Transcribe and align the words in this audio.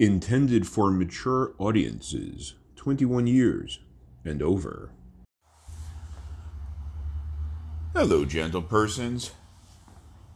intended 0.00 0.66
for 0.66 0.90
mature 0.90 1.54
audiences, 1.58 2.54
21 2.76 3.26
years 3.26 3.80
and 4.24 4.40
over. 4.40 4.92
Hello, 7.92 8.24
gentle 8.24 8.62
persons. 8.62 9.32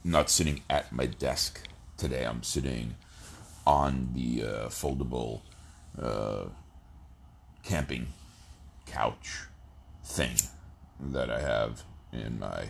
not 0.04 0.30
sitting 0.30 0.62
at 0.70 0.92
my 0.92 1.08
desk 1.08 1.68
today. 1.98 2.24
I'm 2.24 2.44
sitting 2.44 2.96
on 3.66 4.10
the 4.14 4.44
uh, 4.44 4.68
foldable 4.68 5.42
uh, 6.00 6.46
camping 7.64 8.08
couch 8.86 9.42
thing 10.04 10.36
that 11.00 11.30
I 11.30 11.42
have 11.42 11.84
in 12.12 12.40
my 12.40 12.70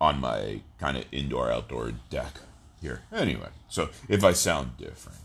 on 0.00 0.18
my 0.18 0.62
kind 0.78 0.96
of 0.96 1.04
indoor 1.12 1.50
outdoor 1.52 1.92
deck 2.08 2.40
here. 2.80 3.02
Anyway, 3.12 3.48
so 3.68 3.90
if 4.08 4.24
I 4.24 4.32
sound 4.32 4.76
different, 4.76 5.18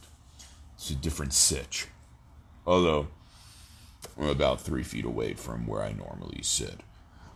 it's 0.76 0.90
a 0.90 0.96
different 0.96 1.34
sitch. 1.34 1.88
Although 2.66 3.08
I'm 4.18 4.30
about 4.30 4.62
three 4.62 4.84
feet 4.84 5.06
away 5.06 5.34
from 5.34 5.68
where 5.68 5.82
I 5.82 5.92
normally 5.92 6.42
sit. 6.42 6.82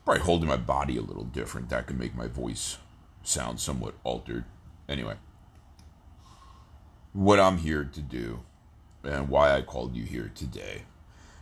Probably 0.06 0.23
holding 0.23 0.50
my 0.50 0.58
body 0.58 0.97
a 0.97 1.02
little 1.02 1.23
different. 1.25 1.70
That 1.70 1.88
can 1.88 1.97
make 1.97 2.16
my 2.16 2.28
voice 2.28 2.78
sound 3.23 3.59
somewhat 3.59 3.95
altered. 4.03 4.45
Anyway, 4.88 5.16
what 7.14 7.40
I'm 7.40 7.58
here 7.58 7.84
to 7.84 8.02
do 8.02 8.40
and 9.03 9.30
why 9.30 9.56
I 9.56 9.62
called 9.62 9.95
you 9.95 10.03
here 10.03 10.31
today 10.34 10.84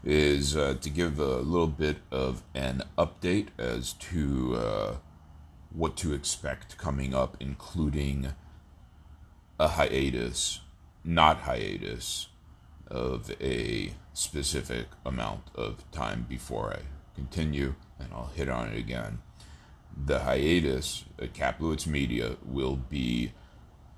is 0.03 0.55
uh, 0.55 0.75
to 0.81 0.89
give 0.89 1.19
a 1.19 1.37
little 1.37 1.67
bit 1.67 1.97
of 2.11 2.43
an 2.53 2.83
update 2.97 3.47
as 3.57 3.93
to 3.93 4.55
uh, 4.55 4.95
what 5.71 5.95
to 5.97 6.13
expect 6.13 6.77
coming 6.77 7.13
up, 7.13 7.35
including 7.39 8.33
a 9.59 9.67
hiatus, 9.69 10.61
not 11.03 11.41
hiatus, 11.41 12.27
of 12.87 13.31
a 13.41 13.93
specific 14.13 14.87
amount 15.05 15.43
of 15.55 15.89
time 15.91 16.25
before 16.29 16.73
I 16.73 16.79
continue, 17.15 17.75
and 17.99 18.09
I'll 18.13 18.31
hit 18.35 18.49
on 18.49 18.69
it 18.69 18.77
again. 18.77 19.19
The 20.05 20.19
hiatus 20.19 21.05
at 21.19 21.33
Kaplowitz 21.33 21.87
Media 21.87 22.37
will 22.45 22.75
be 22.75 23.33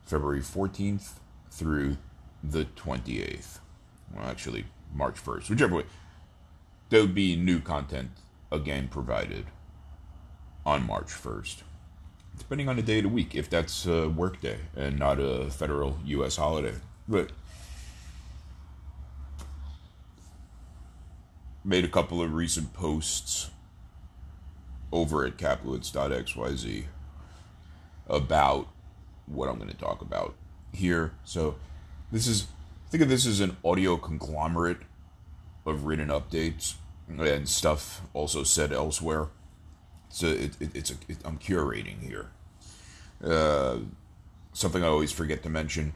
February 0.06 0.42
14th 0.42 1.20
through 1.52 1.98
the 2.44 2.66
28th. 2.66 3.60
Well, 4.14 4.26
actually, 4.26 4.66
March 4.94 5.24
1st, 5.24 5.50
whichever 5.50 5.76
way. 5.76 5.86
There 6.90 7.02
will 7.02 7.08
be 7.08 7.36
new 7.36 7.60
content 7.60 8.12
again 8.52 8.88
provided 8.88 9.46
on 10.66 10.88
March 10.88 11.08
1st, 11.08 11.64
depending 12.40 12.68
on 12.68 12.76
the 12.76 12.82
day 12.82 12.98
of 12.98 13.04
the 13.04 13.10
week, 13.10 13.36
if 13.36 13.50
that's 13.50 13.86
a 13.86 14.10
work 14.10 14.42
day 14.42 14.58
and 14.76 14.98
not 14.98 15.20
a 15.20 15.52
federal 15.52 16.00
U.S. 16.06 16.38
holiday. 16.38 16.74
But 17.08 17.32
made 21.64 21.86
a 21.86 21.90
couple 21.90 22.22
of 22.22 22.34
recent 22.34 22.74
posts 22.74 23.52
over 24.92 25.26
at 25.26 25.38
kaplowitz.xyz 25.38 26.86
about 28.08 28.68
what 29.28 29.48
I'm 29.48 29.58
going 29.58 29.70
to 29.70 29.78
talk 29.78 30.02
about 30.02 30.34
here. 30.74 31.12
So 31.24 31.56
this 32.12 32.26
is 32.26 32.48
think 32.90 33.04
of 33.04 33.10
this 33.10 33.28
as 33.28 33.40
an 33.40 33.58
audio 33.64 33.98
conglomerate 33.98 34.80
of 35.66 35.86
written 35.86 36.10
updates 36.10 36.76
and 37.08 37.48
stuff 37.48 38.02
also 38.14 38.44
said 38.44 38.72
elsewhere. 38.72 39.28
So 40.10 40.28
it, 40.28 40.52
it, 40.60 40.76
it's 40.76 40.92
a, 40.92 40.96
it, 41.08 41.18
I'm 41.24 41.38
curating 41.38 42.02
here. 42.02 42.30
Uh, 43.24 43.80
something 44.54 44.84
I 44.84 44.88
always 44.88 45.12
forget 45.12 45.44
to 45.44 45.50
mention. 45.50 45.94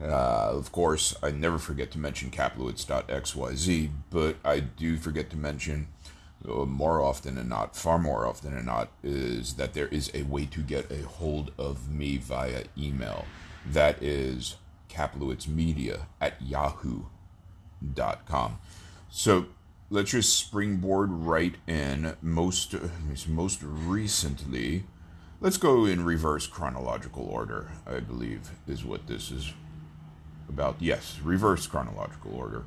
Uh, 0.00 0.50
of 0.52 0.70
course, 0.70 1.16
I 1.22 1.30
never 1.32 1.58
forget 1.58 1.90
to 1.92 1.98
mention 1.98 2.30
Kaplowitz.xyz, 2.30 3.90
but 4.10 4.36
I 4.44 4.60
do 4.60 4.96
forget 4.96 5.28
to 5.30 5.36
mention 5.36 5.88
uh, 6.48 6.64
more 6.64 7.00
often 7.00 7.34
than 7.34 7.48
not, 7.48 7.74
far 7.74 7.98
more 7.98 8.26
often 8.26 8.54
than 8.54 8.66
not, 8.66 8.90
is 9.02 9.54
that 9.54 9.74
there 9.74 9.88
is 9.88 10.10
a 10.14 10.22
way 10.22 10.46
to 10.46 10.60
get 10.60 10.90
a 10.92 11.02
hold 11.02 11.50
of 11.58 11.92
me 11.92 12.16
via 12.16 12.64
email. 12.76 13.24
That 13.66 14.00
is 14.02 14.56
Kaplowitzmedia 14.88 16.02
at 16.20 16.40
yahoo.com. 16.40 17.08
So 19.10 19.46
let's 19.90 20.10
just 20.10 20.36
springboard 20.36 21.10
right 21.10 21.54
in. 21.66 22.14
Most, 22.20 22.74
most 23.26 23.62
recently, 23.62 24.84
let's 25.40 25.56
go 25.56 25.84
in 25.84 26.04
reverse 26.04 26.46
chronological 26.46 27.24
order, 27.24 27.70
I 27.86 28.00
believe, 28.00 28.50
is 28.66 28.84
what 28.84 29.06
this 29.06 29.30
is 29.30 29.52
about. 30.48 30.76
Yes, 30.80 31.18
reverse 31.22 31.66
chronological 31.66 32.34
order. 32.34 32.64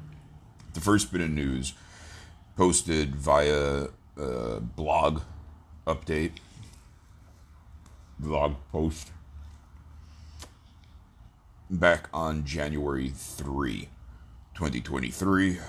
The 0.73 0.81
first 0.81 1.11
bit 1.11 1.21
of 1.21 1.29
news 1.29 1.73
posted 2.55 3.15
via 3.15 3.87
uh, 4.19 4.59
blog 4.59 5.21
update, 5.85 6.33
blog 8.19 8.55
post 8.71 9.11
back 11.69 12.09
on 12.13 12.45
January 12.45 13.09
3, 13.09 13.89
2023. 14.53 15.59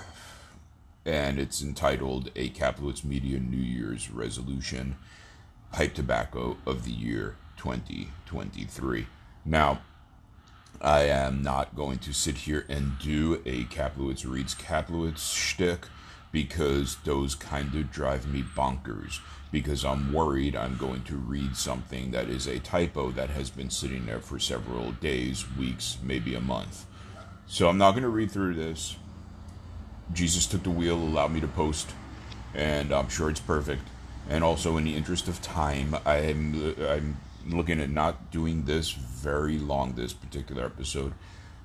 And 1.05 1.39
it's 1.39 1.61
entitled 1.61 2.31
A 2.35 2.49
Kaplowitz 2.49 3.03
Media 3.03 3.39
New 3.39 3.57
Year's 3.57 4.09
Resolution 4.09 4.95
Pipe 5.71 5.93
Tobacco 5.93 6.57
of 6.65 6.85
the 6.85 6.91
Year 6.91 7.35
2023. 7.57 9.07
Now, 9.43 9.81
I 10.81 11.03
am 11.03 11.41
not 11.41 11.75
going 11.75 11.99
to 11.99 12.13
sit 12.13 12.39
here 12.39 12.65
and 12.69 12.97
do 12.99 13.41
a 13.45 13.65
Kaplowitz 13.65 14.29
reads 14.29 14.55
Kaplowitz 14.55 15.33
shtick 15.33 15.87
because 16.31 16.97
those 17.05 17.35
kind 17.35 17.73
of 17.75 17.91
drive 17.91 18.27
me 18.27 18.41
bonkers. 18.41 19.19
Because 19.51 19.85
I'm 19.85 20.11
worried 20.11 20.55
I'm 20.55 20.77
going 20.77 21.03
to 21.03 21.15
read 21.15 21.55
something 21.55 22.11
that 22.11 22.27
is 22.27 22.47
a 22.47 22.59
typo 22.59 23.11
that 23.11 23.29
has 23.29 23.49
been 23.49 23.69
sitting 23.69 24.07
there 24.07 24.19
for 24.19 24.39
several 24.39 24.93
days, 24.93 25.45
weeks, 25.57 25.97
maybe 26.01 26.33
a 26.33 26.41
month. 26.41 26.85
So 27.45 27.69
I'm 27.69 27.77
not 27.77 27.91
going 27.91 28.03
to 28.03 28.09
read 28.09 28.31
through 28.31 28.55
this. 28.55 28.95
Jesus 30.11 30.45
took 30.45 30.63
the 30.63 30.69
wheel, 30.69 30.95
allowed 30.95 31.31
me 31.31 31.39
to 31.39 31.47
post, 31.47 31.91
and 32.53 32.91
I'm 32.91 33.09
sure 33.09 33.29
it's 33.29 33.39
perfect. 33.39 33.83
And 34.29 34.43
also, 34.43 34.77
in 34.77 34.85
the 34.85 34.95
interest 34.95 35.27
of 35.27 35.41
time, 35.41 35.95
I'm 36.05 36.75
I'm 36.87 37.17
looking 37.45 37.79
at 37.81 37.89
not 37.89 38.31
doing 38.31 38.65
this 38.65 38.91
very 38.91 39.57
long. 39.57 39.93
This 39.93 40.13
particular 40.13 40.65
episode. 40.65 41.13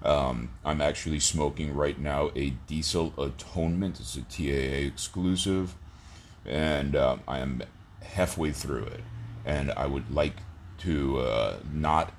Um, 0.03 0.51
I'm 0.65 0.81
actually 0.81 1.19
smoking 1.19 1.75
right 1.75 1.99
now 1.99 2.31
a 2.37 2.51
Diesel 2.51 3.13
Atonement. 3.19 3.99
It's 3.99 4.17
a 4.17 4.23
TAA 4.23 4.87
exclusive, 4.87 5.75
and 6.47 6.95
uh, 6.95 7.17
I 7.27 7.41
am 7.41 7.63
halfway 8.03 8.53
through 8.53 8.85
it. 8.85 9.01
And 9.45 9.73
I 9.73 9.87
would 9.87 10.15
like 10.15 10.37
to 10.79 11.19
uh, 11.21 11.57
not 11.73 12.13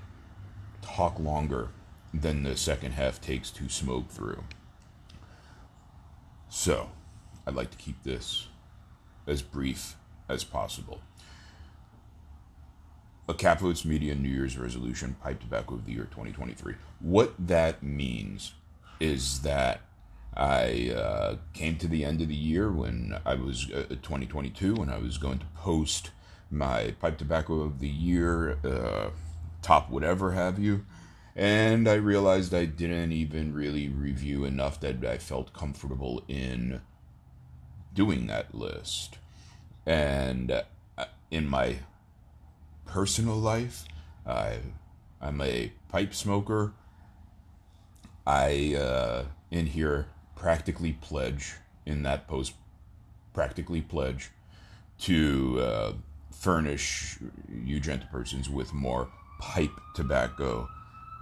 talk 0.81 1.19
longer 1.19 1.69
than 2.13 2.43
the 2.43 2.57
second 2.57 2.93
half 2.93 3.21
takes 3.21 3.51
to 3.51 3.69
smoke 3.69 4.09
through. 4.09 4.43
So, 6.49 6.89
I'd 7.45 7.53
like 7.53 7.69
to 7.71 7.77
keep 7.77 8.03
this 8.03 8.47
as 9.27 9.43
brief 9.43 9.95
as 10.27 10.43
possible. 10.43 11.01
A 13.27 13.35
Kaplowitz 13.35 13.85
Media 13.85 14.15
New 14.15 14.29
Year's 14.29 14.57
resolution, 14.57 15.15
pipe 15.21 15.39
tobacco 15.39 15.75
of 15.75 15.85
the 15.85 15.91
year 15.91 16.05
2023. 16.05 16.73
What 16.99 17.35
that 17.37 17.83
means 17.83 18.53
is 18.99 19.41
that 19.41 19.81
I 20.35 20.91
uh, 20.95 21.35
came 21.53 21.77
to 21.77 21.87
the 21.87 22.03
end 22.03 22.21
of 22.21 22.27
the 22.27 22.35
year 22.35 22.71
when 22.71 23.19
I 23.25 23.35
was 23.35 23.69
uh, 23.71 23.85
2022 23.89 24.75
when 24.75 24.89
I 24.89 24.97
was 24.97 25.19
going 25.19 25.39
to 25.39 25.45
post 25.55 26.09
my 26.49 26.95
pipe 26.99 27.19
tobacco 27.19 27.61
of 27.61 27.79
the 27.79 27.87
year, 27.87 28.57
uh, 28.65 29.11
top 29.61 29.91
whatever 29.91 30.31
have 30.31 30.57
you, 30.57 30.85
and 31.39 31.87
I 31.87 31.93
realized 31.93 32.53
I 32.53 32.65
didn't 32.65 33.13
even 33.13 33.53
really 33.53 33.87
review 33.87 34.43
enough 34.43 34.81
that 34.81 35.05
I 35.05 35.17
felt 35.17 35.53
comfortable 35.53 36.21
in 36.27 36.81
doing 37.93 38.27
that 38.27 38.53
list. 38.53 39.19
And 39.85 40.51
uh, 40.51 41.05
in 41.31 41.47
my 41.47 41.77
personal 42.85 43.37
life, 43.37 43.85
I, 44.27 44.57
I'm 45.21 45.39
a 45.39 45.71
pipe 45.87 46.13
smoker. 46.13 46.73
I 48.27 48.75
uh, 48.75 49.23
in 49.49 49.67
here 49.67 50.07
practically 50.35 50.91
pledge 50.91 51.53
in 51.85 52.03
that 52.03 52.27
post 52.27 52.51
practically 53.31 53.79
pledge 53.79 54.31
to 54.99 55.57
uh, 55.61 55.93
furnish 56.31 57.17
you 57.49 57.79
gentle 57.79 58.09
persons 58.11 58.49
with 58.49 58.73
more 58.73 59.07
pipe 59.39 59.79
tobacco 59.95 60.67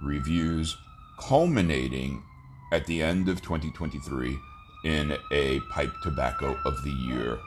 reviews, 0.02 0.78
culminating 1.20 2.24
at 2.72 2.86
the 2.86 3.02
end 3.02 3.30
of 3.30 3.42
2023 3.42 4.38
in 4.84 5.18
a 5.32 5.60
pipe 5.72 5.94
tobacco 6.04 6.58
of 6.66 6.84
the 6.84 6.92
year 6.92 7.40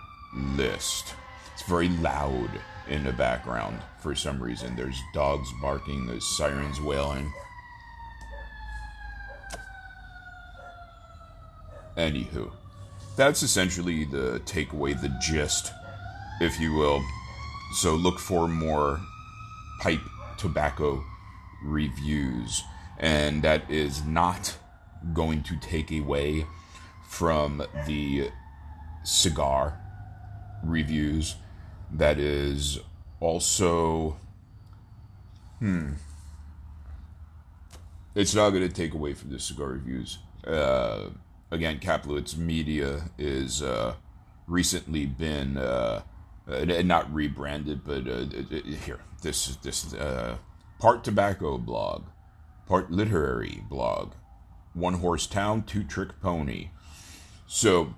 list. 0.56 1.14
It's 1.52 1.62
very 1.62 1.88
loud 1.88 2.50
in 2.88 3.05
the 3.05 3.12
background 3.12 3.79
for 4.00 4.14
some 4.14 4.43
reason. 4.43 4.75
There's 4.76 5.00
dogs 5.14 5.49
barking, 5.61 6.06
there's 6.06 6.26
sirens 6.37 6.81
wailing. 6.81 7.32
Anywho, 11.96 12.50
that's 13.17 13.43
essentially 13.43 14.05
the 14.05 14.41
takeaway, 14.46 14.99
the 15.00 15.14
gist, 15.20 15.73
if 16.41 16.58
you 16.58 16.73
will. 16.73 17.03
So 17.75 17.94
look 17.94 18.19
for 18.19 18.49
more 18.49 19.00
pipe 19.81 20.00
tobacco 20.38 21.05
reviews, 21.62 22.65
and 22.99 23.43
that 23.43 23.71
is 23.71 24.05
not 24.05 24.57
going 25.12 25.43
to 25.45 25.57
take 25.57 25.91
away 25.91 26.47
from 27.09 27.62
the 27.87 28.31
cigar 29.05 29.79
reviews. 30.62 31.37
That 31.93 32.19
is 32.19 32.79
also, 33.19 34.17
hmm, 35.59 35.95
it's 38.15 38.35
not 38.35 38.51
going 38.51 38.69
to 38.69 38.75
take 38.75 38.95
away 38.95 39.15
from 39.15 39.31
the 39.31 39.39
cigar 39.39 39.69
reviews. 39.69 40.19
Uh, 40.47 41.11
again, 41.51 41.81
Kaplowitz 41.81 42.37
Media 42.37 43.03
is 43.19 43.63
uh, 43.63 43.95
recently 44.47 45.06
been 45.06 45.56
uh, 45.56 46.03
uh, 46.49 46.65
not 46.85 47.13
rebranded, 47.13 47.85
but 47.85 48.06
uh, 48.09 48.25
here 48.85 49.01
this 49.23 49.56
this 49.56 49.95
uh, 49.95 50.37
part 50.81 51.05
tobacco 51.05 51.59
blog, 51.59 52.06
part 52.67 52.91
literary 52.91 53.62
blog, 53.69 54.15
one 54.73 54.94
horse 54.94 55.27
town, 55.27 55.62
two 55.62 55.85
trick 55.85 56.21
pony. 56.21 56.71
So 57.47 57.94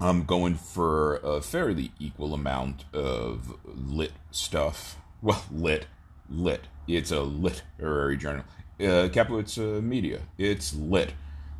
I'm 0.00 0.24
going 0.24 0.54
for 0.54 1.16
a 1.16 1.42
fairly 1.42 1.90
equal 1.98 2.32
amount 2.32 2.84
of 2.94 3.56
lit 3.64 4.12
stuff. 4.30 4.96
Well, 5.20 5.44
lit, 5.50 5.86
lit. 6.30 6.62
It's 6.88 7.10
a 7.10 7.20
literary 7.20 8.16
journal. 8.16 8.44
Uh, 8.80 9.08
It's 9.12 9.58
uh, 9.58 9.80
Media. 9.82 10.20
It's 10.38 10.74
lit, 10.74 11.12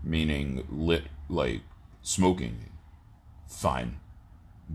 meaning 0.02 0.66
lit 0.70 1.04
like 1.28 1.60
smoking. 2.00 2.70
Fine 3.46 3.98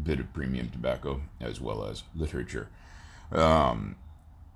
bit 0.03 0.19
of 0.19 0.33
premium 0.33 0.69
tobacco 0.69 1.21
as 1.39 1.61
well 1.61 1.85
as 1.85 2.03
literature. 2.13 2.67
Um, 3.31 3.95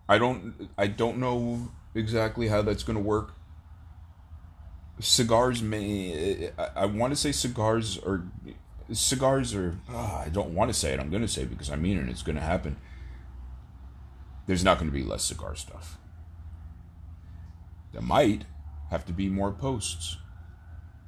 I 0.10 0.18
don't 0.18 0.70
I 0.76 0.88
don't 0.88 1.20
know 1.20 1.72
exactly 1.94 2.48
how 2.48 2.64
that's 2.64 2.82
going 2.82 2.98
to 2.98 3.04
work. 3.04 3.36
Cigars 5.00 5.62
may 5.62 6.50
I, 6.58 6.70
I 6.78 6.86
want 6.88 7.12
to 7.12 7.16
say 7.16 7.32
cigars 7.32 8.00
are 8.00 8.24
cigars 8.92 9.54
are 9.54 9.78
oh, 9.88 10.24
I 10.26 10.30
don't 10.30 10.56
want 10.56 10.74
to 10.74 10.74
say 10.74 10.94
it. 10.94 11.00
I'm 11.00 11.12
going 11.12 11.22
to 11.22 11.28
say 11.28 11.44
it 11.44 11.52
because 11.52 11.70
I 11.70 11.76
mean 11.76 12.00
it. 12.00 12.10
It's 12.10 12.24
going 12.24 12.38
to 12.38 12.42
happen. 12.42 12.78
There's 14.48 14.64
not 14.64 14.80
going 14.80 14.90
to 14.90 14.98
be 14.98 15.04
less 15.04 15.24
cigar 15.24 15.56
stuff. 15.56 16.00
There 17.94 18.02
might 18.02 18.46
have 18.90 19.06
to 19.06 19.14
be 19.14 19.30
more 19.30 19.52
posts. 19.52 20.18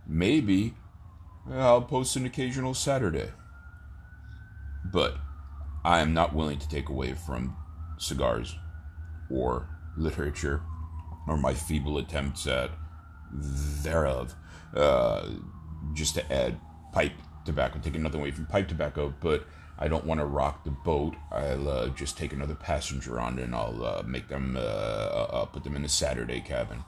Maybe 0.05 0.75
I'll 1.51 1.81
post 1.81 2.15
an 2.15 2.27
occasional 2.27 2.75
Saturday. 2.75 3.31
But 4.85 5.17
I 5.83 6.01
am 6.01 6.13
not 6.13 6.35
willing 6.35 6.59
to 6.59 6.69
take 6.69 6.87
away 6.87 7.13
from 7.13 7.55
cigars 7.97 8.55
or 9.31 9.67
literature 9.97 10.61
or 11.27 11.37
my 11.37 11.53
feeble 11.53 11.97
attempts 11.97 12.47
at 12.47 12.71
thereof 13.31 14.35
uh, 14.75 15.29
just 15.93 16.15
to 16.15 16.33
add 16.33 16.59
pipe 16.91 17.13
tobacco, 17.45 17.79
taking 17.79 18.03
nothing 18.03 18.19
away 18.21 18.31
from 18.31 18.45
pipe 18.45 18.67
tobacco, 18.67 19.13
but 19.21 19.45
I 19.79 19.87
don't 19.87 20.05
want 20.05 20.19
to 20.19 20.25
rock 20.25 20.63
the 20.63 20.71
boat. 20.71 21.15
I'll 21.31 21.67
uh, 21.67 21.87
just 21.89 22.17
take 22.17 22.33
another 22.33 22.55
passenger 22.55 23.19
on 23.19 23.39
and 23.39 23.55
I'll 23.55 23.83
uh, 23.83 24.03
make 24.05 24.27
them, 24.27 24.55
uh, 24.55 24.59
uh 24.59 25.45
put 25.45 25.63
them 25.63 25.75
in 25.75 25.81
the 25.81 25.89
Saturday 25.89 26.39
cabin. 26.41 26.83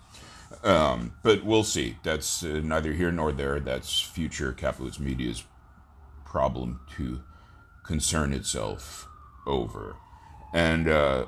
Um, 0.64 1.14
but 1.24 1.44
we'll 1.44 1.64
see. 1.64 1.98
That's 2.04 2.44
uh, 2.44 2.62
neither 2.64 2.94
here 2.94 3.12
nor 3.12 3.32
there. 3.32 3.60
That's 3.60 4.00
future 4.00 4.54
Kaplowitz 4.54 5.00
Media's 5.00 5.44
problem 6.26 6.82
to 6.98 7.24
concern 7.84 8.32
itself 8.32 9.08
over. 9.48 9.96
And, 10.54 10.88
uh, 10.88 11.26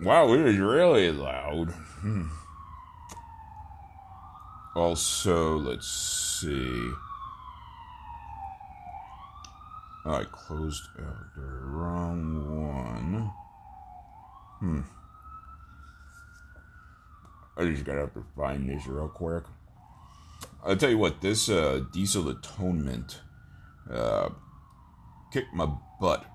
wow, 0.00 0.32
it 0.32 0.40
is 0.40 0.58
really 0.58 1.10
loud. 1.10 1.70
Hmm. 1.70 2.26
Also, 4.74 5.56
let's 5.56 5.88
see. 6.40 6.90
I 10.04 10.24
closed 10.30 10.88
out 11.00 11.34
the 11.34 11.42
wrong 11.42 12.62
one. 12.70 13.30
Hmm. 14.60 14.80
I 17.56 17.64
just 17.64 17.84
gotta 17.84 18.00
have 18.00 18.14
to 18.14 18.24
find 18.36 18.68
this 18.68 18.86
real 18.86 19.08
quick. 19.08 19.44
I'll 20.64 20.76
tell 20.76 20.90
you 20.90 20.98
what, 20.98 21.22
this 21.22 21.48
uh, 21.48 21.84
diesel 21.92 22.28
atonement 22.28 23.20
uh, 23.90 24.28
kicked 25.32 25.54
my 25.54 25.68
butt 26.00 26.26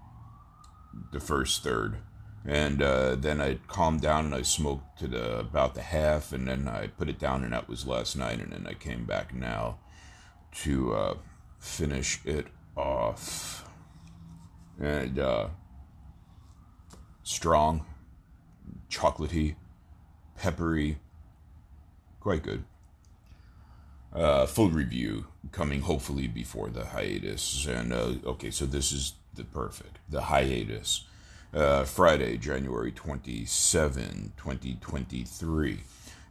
the 1.12 1.20
first 1.20 1.64
third. 1.64 1.98
And 2.46 2.82
uh, 2.82 3.16
then 3.16 3.40
I 3.40 3.56
calmed 3.68 4.02
down 4.02 4.26
and 4.26 4.34
I 4.34 4.42
smoked 4.42 5.00
to 5.00 5.08
the, 5.08 5.40
about 5.40 5.76
the 5.76 5.82
half, 5.82 6.34
and 6.34 6.48
then 6.48 6.68
I 6.68 6.88
put 6.88 7.08
it 7.08 7.20
down, 7.20 7.44
and 7.44 7.54
that 7.54 7.70
was 7.70 7.86
last 7.86 8.16
night. 8.16 8.40
And 8.40 8.52
then 8.52 8.66
I 8.68 8.74
came 8.74 9.06
back 9.06 9.34
now 9.34 9.78
to 10.64 10.94
uh, 10.94 11.14
finish 11.60 12.20
it 12.26 12.48
off. 12.76 13.70
And 14.80 15.20
uh, 15.20 15.50
strong, 17.24 17.86
chocolatey, 18.90 19.56
peppery, 20.36 20.98
quite 22.20 22.42
good. 22.42 22.64
Uh, 24.14 24.46
full 24.46 24.70
review 24.70 25.28
coming 25.52 25.82
hopefully 25.82 26.28
before 26.28 26.70
the 26.70 26.86
hiatus. 26.86 27.66
And 27.68 27.94
uh, 27.94 28.14
okay, 28.26 28.52
so 28.52 28.66
this 28.66 28.92
is 28.92 29.14
the 29.36 29.44
perfect 29.44 30.00
the 30.10 30.24
hiatus. 30.24 31.06
Uh, 31.54 31.84
Friday, 31.84 32.38
January 32.38 32.92
27, 32.92 34.34
2023. 34.38 35.80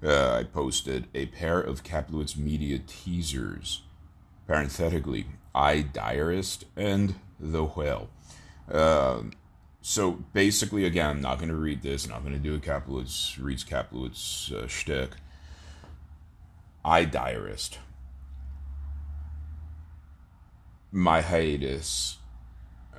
Uh, 0.03 0.33
I 0.33 0.45
posted 0.45 1.09
a 1.15 1.27
pair 1.27 1.61
of 1.61 1.85
Kaplowitz 1.85 2.37
Media 2.37 2.79
teasers. 2.79 3.83
Parenthetically, 4.47 5.27
I 5.55 5.83
Diarist 5.83 6.65
and 6.75 7.17
The 7.39 7.65
Whale. 7.65 8.09
Uh, 8.71 9.25
so 9.83 10.13
basically, 10.33 10.85
again, 10.85 11.11
I'm 11.11 11.21
not 11.21 11.39
going 11.39 11.51
to 11.51 11.55
read 11.55 11.83
this. 11.83 12.09
Not 12.09 12.23
going 12.23 12.33
to 12.35 12.39
do 12.39 12.55
a 12.55 12.59
Kaplowitz 12.59 13.43
reads 13.43 13.65
Kaplowitz 13.65 14.53
uh, 14.53 14.67
shtick. 14.69 15.11
I 16.83 17.05
Diarist 17.05 17.79
my 20.93 21.21
hiatus 21.21 22.19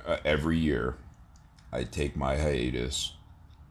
uh, 0.06 0.16
every 0.24 0.58
year. 0.58 0.96
I 1.72 1.84
take 1.84 2.16
my 2.16 2.36
hiatus 2.36 3.14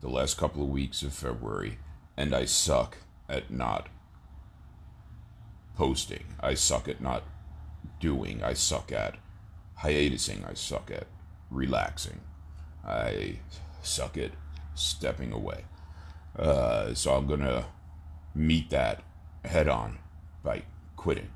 the 0.01 0.09
last 0.09 0.37
couple 0.37 0.63
of 0.63 0.69
weeks 0.69 1.03
of 1.03 1.13
February, 1.13 1.77
and 2.17 2.33
I 2.33 2.45
suck 2.45 2.97
at 3.29 3.51
not 3.51 3.87
posting. 5.75 6.23
I 6.39 6.55
suck 6.55 6.87
at 6.87 6.99
not 6.99 7.23
doing. 7.99 8.43
I 8.43 8.53
suck 8.53 8.91
at 8.91 9.17
hiatusing. 9.83 10.49
I 10.49 10.55
suck 10.55 10.89
at 10.89 11.05
relaxing. 11.51 12.21
I 12.85 13.37
suck 13.83 14.17
at 14.17 14.31
stepping 14.73 15.31
away. 15.31 15.65
Uh, 16.37 16.93
so 16.95 17.13
I'm 17.13 17.27
gonna 17.27 17.65
meet 18.33 18.69
that 18.71 19.03
head 19.45 19.67
on 19.67 19.99
by 20.43 20.63
quitting, 20.95 21.29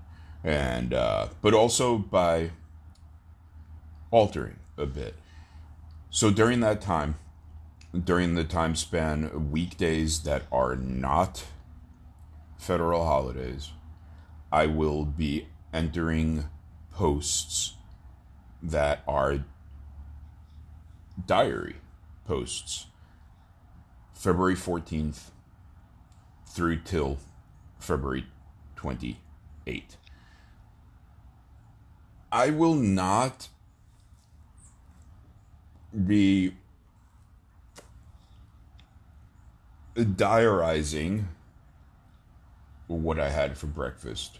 and 0.44 0.94
uh, 0.94 1.28
but 1.42 1.54
also 1.54 1.98
by 1.98 2.52
altering 4.10 4.58
a 4.78 4.86
bit. 4.86 5.16
So 6.16 6.32
during 6.32 6.62
that 6.62 6.80
time, 6.80 7.16
during 7.94 8.36
the 8.36 8.46
time 8.46 8.78
span, 8.78 9.52
weekdays 9.52 10.22
that 10.22 10.44
are 10.50 10.78
not 10.78 11.44
federal 12.58 13.04
holidays, 13.04 13.74
I 14.50 14.68
will 14.68 15.04
be 15.04 15.50
entering 15.74 16.46
posts 16.90 17.74
that 18.64 19.04
are 19.06 19.44
diary 21.26 21.76
posts. 22.24 22.86
February 24.14 24.56
14th 24.56 25.32
through 26.48 26.78
till 26.78 27.18
February 27.78 28.26
28th. 28.78 29.18
I 32.32 32.52
will 32.52 32.76
not 32.76 33.50
be 36.04 36.54
diarizing 40.16 41.28
what 42.88 43.20
I 43.20 43.30
had 43.30 43.58
for 43.58 43.68
breakfast 43.68 44.40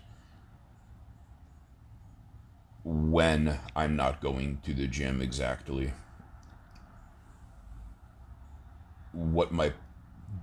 when 2.84 3.58
I'm 3.76 3.96
not 3.96 4.22
going 4.22 4.60
to 4.64 4.74
the 4.74 4.88
gym 4.88 5.22
exactly. 5.22 5.92
What 9.12 9.52
my 9.52 9.74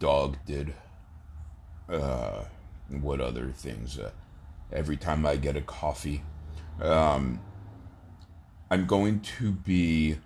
dog 0.00 0.38
did. 0.44 0.74
Uh, 1.88 2.44
what 2.88 3.20
other 3.20 3.50
things. 3.50 3.98
Uh, 3.98 4.10
every 4.72 4.96
time 4.96 5.24
I 5.24 5.36
get 5.36 5.56
a 5.56 5.60
coffee. 5.60 6.24
Um, 6.80 7.40
I'm 8.70 8.86
going 8.86 9.20
to 9.38 9.52
be 9.52 10.16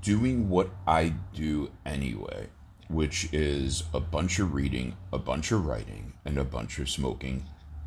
doing 0.00 0.48
what 0.48 0.70
I 0.86 1.14
do 1.34 1.70
anyway, 1.84 2.48
which 2.88 3.28
is 3.32 3.84
a 3.92 4.00
bunch 4.00 4.38
of 4.38 4.54
reading, 4.54 4.96
a 5.12 5.18
bunch 5.18 5.52
of 5.52 5.66
writing, 5.66 6.14
and 6.24 6.38
a 6.38 6.44
bunch 6.44 6.78
of 6.78 6.88
smoking 6.88 7.44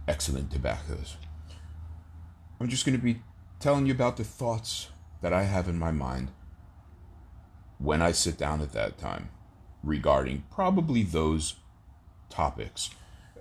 excellent 0.07 0.51
tobaccos. 0.51 1.17
I'm 2.59 2.69
just 2.69 2.85
going 2.85 2.97
to 2.97 3.03
be 3.03 3.21
telling 3.59 3.85
you 3.85 3.93
about 3.93 4.17
the 4.17 4.23
thoughts 4.23 4.89
that 5.21 5.33
I 5.33 5.43
have 5.43 5.67
in 5.67 5.77
my 5.77 5.91
mind 5.91 6.31
when 7.77 8.01
I 8.01 8.11
sit 8.11 8.37
down 8.37 8.61
at 8.61 8.71
that 8.73 8.97
time 8.97 9.29
regarding 9.83 10.43
probably 10.51 11.03
those 11.03 11.55
topics. 12.29 12.89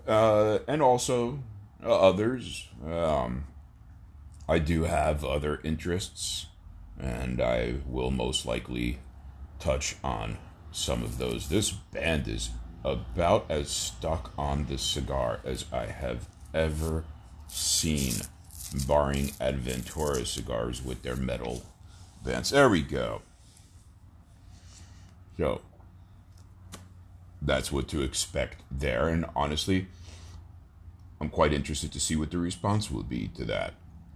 Uh, 0.07 0.59
and 0.69 0.83
also 0.83 1.39
uh, 1.85 1.99
others. 1.99 2.69
Um, 2.87 3.45
I 4.49 4.59
do 4.59 4.85
have 4.85 5.25
other 5.25 5.61
interests, 5.65 6.47
and 7.01 7.41
I 7.41 7.75
will 7.87 8.11
most 8.11 8.47
likely 8.47 8.99
touch 9.59 9.97
on 10.03 10.39
some 10.73 11.03
of 11.03 11.19
those. 11.19 11.49
This 11.49 11.71
band 11.71 12.29
is 12.29 12.51
about 12.85 13.47
as 13.51 13.71
stuck 13.71 14.33
on 14.37 14.67
the 14.67 14.79
cigar 14.79 15.41
as 15.45 15.65
I 15.73 15.87
have 15.87 16.29
ever 16.53 17.05
seen, 17.49 18.15
barring 18.87 19.29
Adventura 19.41 20.27
cigars 20.27 20.85
with 20.85 21.03
their 21.03 21.17
metal 21.17 21.63
vents. 22.25 22.51
There 22.51 22.69
we 22.69 22.83
go. 22.83 23.23
So, 25.37 25.63
that's 27.43 27.73
what 27.73 27.89
to 27.89 28.03
expect 28.03 28.63
there. 28.71 29.09
And 29.09 29.25
honestly, 29.35 29.89
I'm 31.21 31.29
quite 31.29 31.53
interested 31.53 31.93
to 31.93 32.01
see 32.01 32.17
what 32.17 32.31
the 32.31 32.39
response 32.39 32.91
will 32.91 33.03
be 33.03 33.29
to 33.29 33.45
that. 33.47 33.75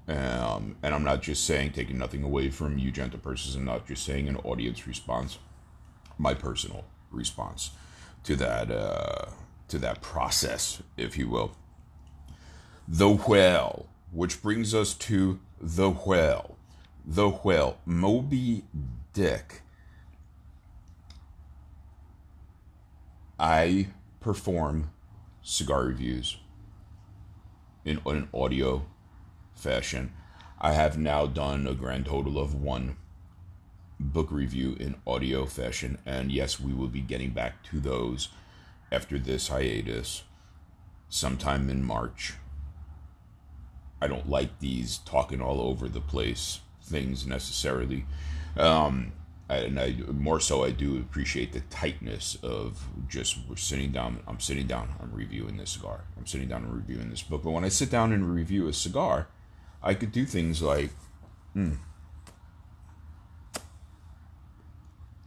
Um, 0.09 0.77
and 0.83 0.95
I'm 0.95 1.05
not 1.05 1.21
just 1.21 1.45
saying, 1.45 1.73
taking 1.73 1.99
nothing 1.99 2.23
away 2.23 2.49
from 2.49 2.79
you, 2.79 2.91
gentle 2.91 3.19
persons, 3.19 3.55
I'm 3.55 3.67
not 3.67 3.87
just 3.87 4.05
saying 4.05 4.27
an 4.27 4.37
audience 4.37 4.87
response, 4.87 5.39
my 6.17 6.33
personal 6.33 6.85
response 7.11 7.73
to 8.25 8.35
that, 8.37 8.71
uh, 8.71 9.27
to 9.69 9.79
that 9.79 10.01
process, 10.01 10.83
if 10.97 11.19
you 11.19 11.29
will. 11.29 11.53
The 12.87 13.11
whale, 13.11 13.87
which 14.11 14.43
brings 14.43 14.75
us 14.75 14.95
to 14.95 15.41
the 15.61 15.91
whale. 15.91 16.57
The 17.05 17.29
whale, 17.29 17.79
Moby 17.85 18.65
Dick. 19.13 19.61
I 23.39 23.89
perform 24.21 24.91
cigar 25.43 25.85
reviews 25.85 26.39
in 27.85 28.01
an 28.07 28.29
audio 28.33 28.87
fashion. 29.59 30.13
I 30.61 30.73
have 30.73 30.99
now 30.99 31.27
done 31.27 31.67
a 31.67 31.75
grand 31.75 32.07
total 32.07 32.39
of 32.39 32.55
one 32.55 32.97
book 34.01 34.31
review 34.31 34.77
in 34.79 34.97
audio 35.07 35.47
fashion, 35.47 35.99
and 36.07 36.31
yes, 36.31 36.61
we 36.61 36.73
will 36.73 36.89
be 36.89 37.01
getting 37.01 37.31
back 37.31 37.63
to 37.65 37.81
those 37.81 38.29
after 38.91 39.19
this 39.19 39.49
hiatus 39.49 40.23
sometime 41.09 41.69
in 41.69 41.85
March. 41.85 42.35
I 44.01 44.07
don't 44.07 44.29
like 44.29 44.61
these 44.61 44.99
talking 44.99 45.41
all 45.41 45.61
over 45.61 45.89
the 45.89 46.01
place 46.01 46.61
things 46.83 47.27
necessarily. 47.27 48.07
Um, 48.57 49.13
and 49.49 49.81
I 49.81 49.97
more 50.13 50.41
so 50.41 50.65
I 50.65 50.71
do 50.71 50.99
appreciate 50.99 51.53
the 51.53 51.61
tightness 51.61 52.37
of 52.43 52.87
just 53.09 53.39
we're 53.49 53.57
sitting 53.57 53.93
down. 53.93 54.21
I'm 54.27 54.41
sitting 54.41 54.67
down. 54.67 54.95
I'm 55.01 55.13
reviewing 55.13 55.57
this 55.57 55.71
cigar. 55.71 56.05
I'm 56.17 56.27
sitting 56.27 56.49
down 56.49 56.65
and 56.65 56.75
reviewing 56.75 57.11
this 57.11 57.23
book. 57.23 57.43
But 57.43 57.53
when 57.53 57.65
I 57.65 57.69
sit 57.69 57.91
down 57.91 58.13
and 58.13 58.35
review 58.35 58.69
a 58.69 58.73
cigar, 58.73 59.29
I 59.83 59.95
could 59.95 60.13
do 60.13 60.25
things 60.25 60.61
like, 60.61 60.91
hmm, 61.53 61.75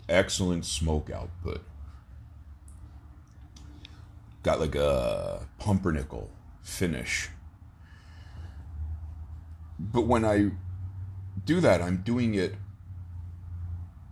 excellent 0.10 0.66
smoke 0.66 1.10
output. 1.10 1.64
Got 4.44 4.60
like 4.60 4.76
a 4.76 5.48
pumpernickel 5.60 6.30
finish. 6.62 7.30
But 9.80 10.02
when 10.02 10.26
I 10.26 10.52
do 11.46 11.60
that, 11.62 11.82
I'm 11.82 11.98
doing 11.98 12.36
it 12.36 12.56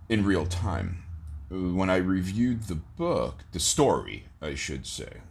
in 0.08 0.24
real 0.24 0.46
time. 0.46 1.04
When 1.48 1.90
I 1.90 1.96
reviewed 1.96 2.64
the 2.64 2.76
book, 2.76 3.44
the 3.52 3.60
story, 3.60 4.26
I 4.40 4.54
should 4.54 4.86
say, 4.86 5.22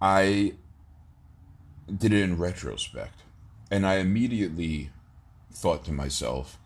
I 0.00 0.54
did 1.86 2.12
it 2.12 2.22
in 2.22 2.38
retrospect. 2.38 3.22
And 3.70 3.86
I 3.86 3.96
immediately 3.96 4.90
thought 5.52 5.84
to 5.86 5.92
myself, 5.92 6.58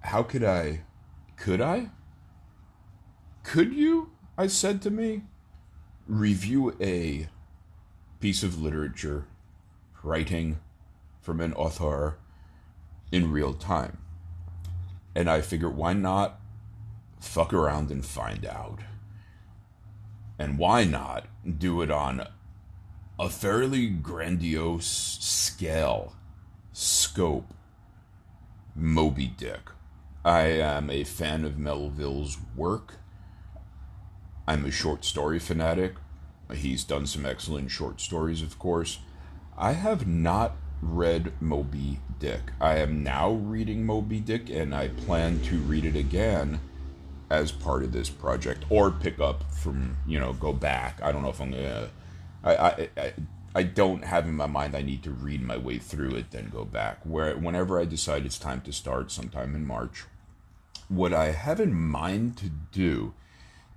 how 0.00 0.22
could 0.22 0.42
I, 0.42 0.82
could 1.36 1.60
I? 1.60 1.90
Could 3.44 3.72
you, 3.72 4.10
I 4.36 4.46
said 4.46 4.82
to 4.82 4.90
me, 4.90 5.22
review 6.06 6.76
a 6.80 7.28
piece 8.20 8.42
of 8.42 8.60
literature, 8.60 9.26
writing 10.02 10.58
from 11.20 11.40
an 11.40 11.52
author 11.54 12.18
in 13.10 13.30
real 13.30 13.54
time? 13.54 13.98
And 15.14 15.28
I 15.28 15.40
figured, 15.40 15.76
why 15.76 15.92
not 15.92 16.40
fuck 17.20 17.52
around 17.52 17.90
and 17.90 18.04
find 18.04 18.46
out? 18.46 18.80
And 20.38 20.58
why 20.58 20.84
not 20.84 21.26
do 21.58 21.82
it 21.82 21.90
on 21.90 22.26
a 23.22 23.28
fairly 23.28 23.86
grandiose 23.86 24.84
scale, 25.20 26.12
scope? 26.72 27.54
Moby 28.74 29.28
Dick. 29.28 29.70
I 30.24 30.40
am 30.40 30.90
a 30.90 31.04
fan 31.04 31.44
of 31.44 31.56
Melville's 31.56 32.36
work. 32.56 32.94
I'm 34.48 34.64
a 34.64 34.72
short 34.72 35.04
story 35.04 35.38
fanatic. 35.38 35.94
He's 36.52 36.82
done 36.82 37.06
some 37.06 37.24
excellent 37.24 37.70
short 37.70 38.00
stories, 38.00 38.42
of 38.42 38.58
course. 38.58 38.98
I 39.56 39.74
have 39.74 40.04
not 40.04 40.56
read 40.80 41.32
Moby 41.40 42.00
Dick. 42.18 42.50
I 42.60 42.78
am 42.78 43.04
now 43.04 43.30
reading 43.30 43.86
Moby 43.86 44.18
Dick, 44.18 44.50
and 44.50 44.74
I 44.74 44.88
plan 44.88 45.40
to 45.42 45.58
read 45.58 45.84
it 45.84 45.94
again 45.94 46.58
as 47.30 47.52
part 47.52 47.84
of 47.84 47.92
this 47.92 48.10
project, 48.10 48.64
or 48.68 48.90
pick 48.90 49.20
up 49.20 49.52
from 49.52 49.98
you 50.08 50.18
know 50.18 50.32
go 50.32 50.52
back. 50.52 51.00
I 51.00 51.12
don't 51.12 51.22
know 51.22 51.30
if 51.30 51.40
I'm 51.40 51.52
gonna. 51.52 51.90
I 52.44 52.88
I 52.96 53.12
I, 53.54 53.62
don't 53.62 54.04
have 54.04 54.26
in 54.26 54.34
my 54.34 54.46
mind 54.46 54.74
I 54.74 54.82
need 54.82 55.02
to 55.02 55.10
read 55.10 55.42
my 55.42 55.56
way 55.56 55.78
through 55.78 56.14
it, 56.16 56.30
then 56.30 56.50
go 56.50 56.64
back. 56.64 57.00
Where 57.04 57.36
whenever 57.36 57.78
I 57.78 57.84
decide 57.84 58.24
it's 58.24 58.38
time 58.38 58.62
to 58.62 58.72
start, 58.72 59.10
sometime 59.10 59.54
in 59.54 59.66
March, 59.66 60.04
what 60.88 61.12
I 61.12 61.32
have 61.32 61.60
in 61.60 61.74
mind 61.74 62.36
to 62.38 62.50
do 62.72 63.14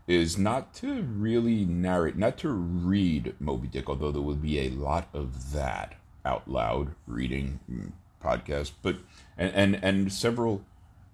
is 0.08 0.38
not 0.38 0.74
to 0.76 1.02
really 1.02 1.66
narrate, 1.66 2.16
not 2.16 2.38
to 2.40 2.50
read 2.50 3.36
Moby 3.40 3.68
Dick, 3.68 3.90
although 3.90 4.12
there 4.12 4.22
will 4.22 4.36
be 4.36 4.60
a 4.60 4.70
lot 4.70 5.10
of 5.14 5.52
that 5.52 5.96
out 6.24 6.48
loud 6.48 6.94
reading 7.08 7.60
mm, 7.72 7.92
podcast, 8.24 8.74
but 8.82 8.98
and 9.38 9.54
and, 9.54 9.84
and 9.84 10.12
several 10.12 10.64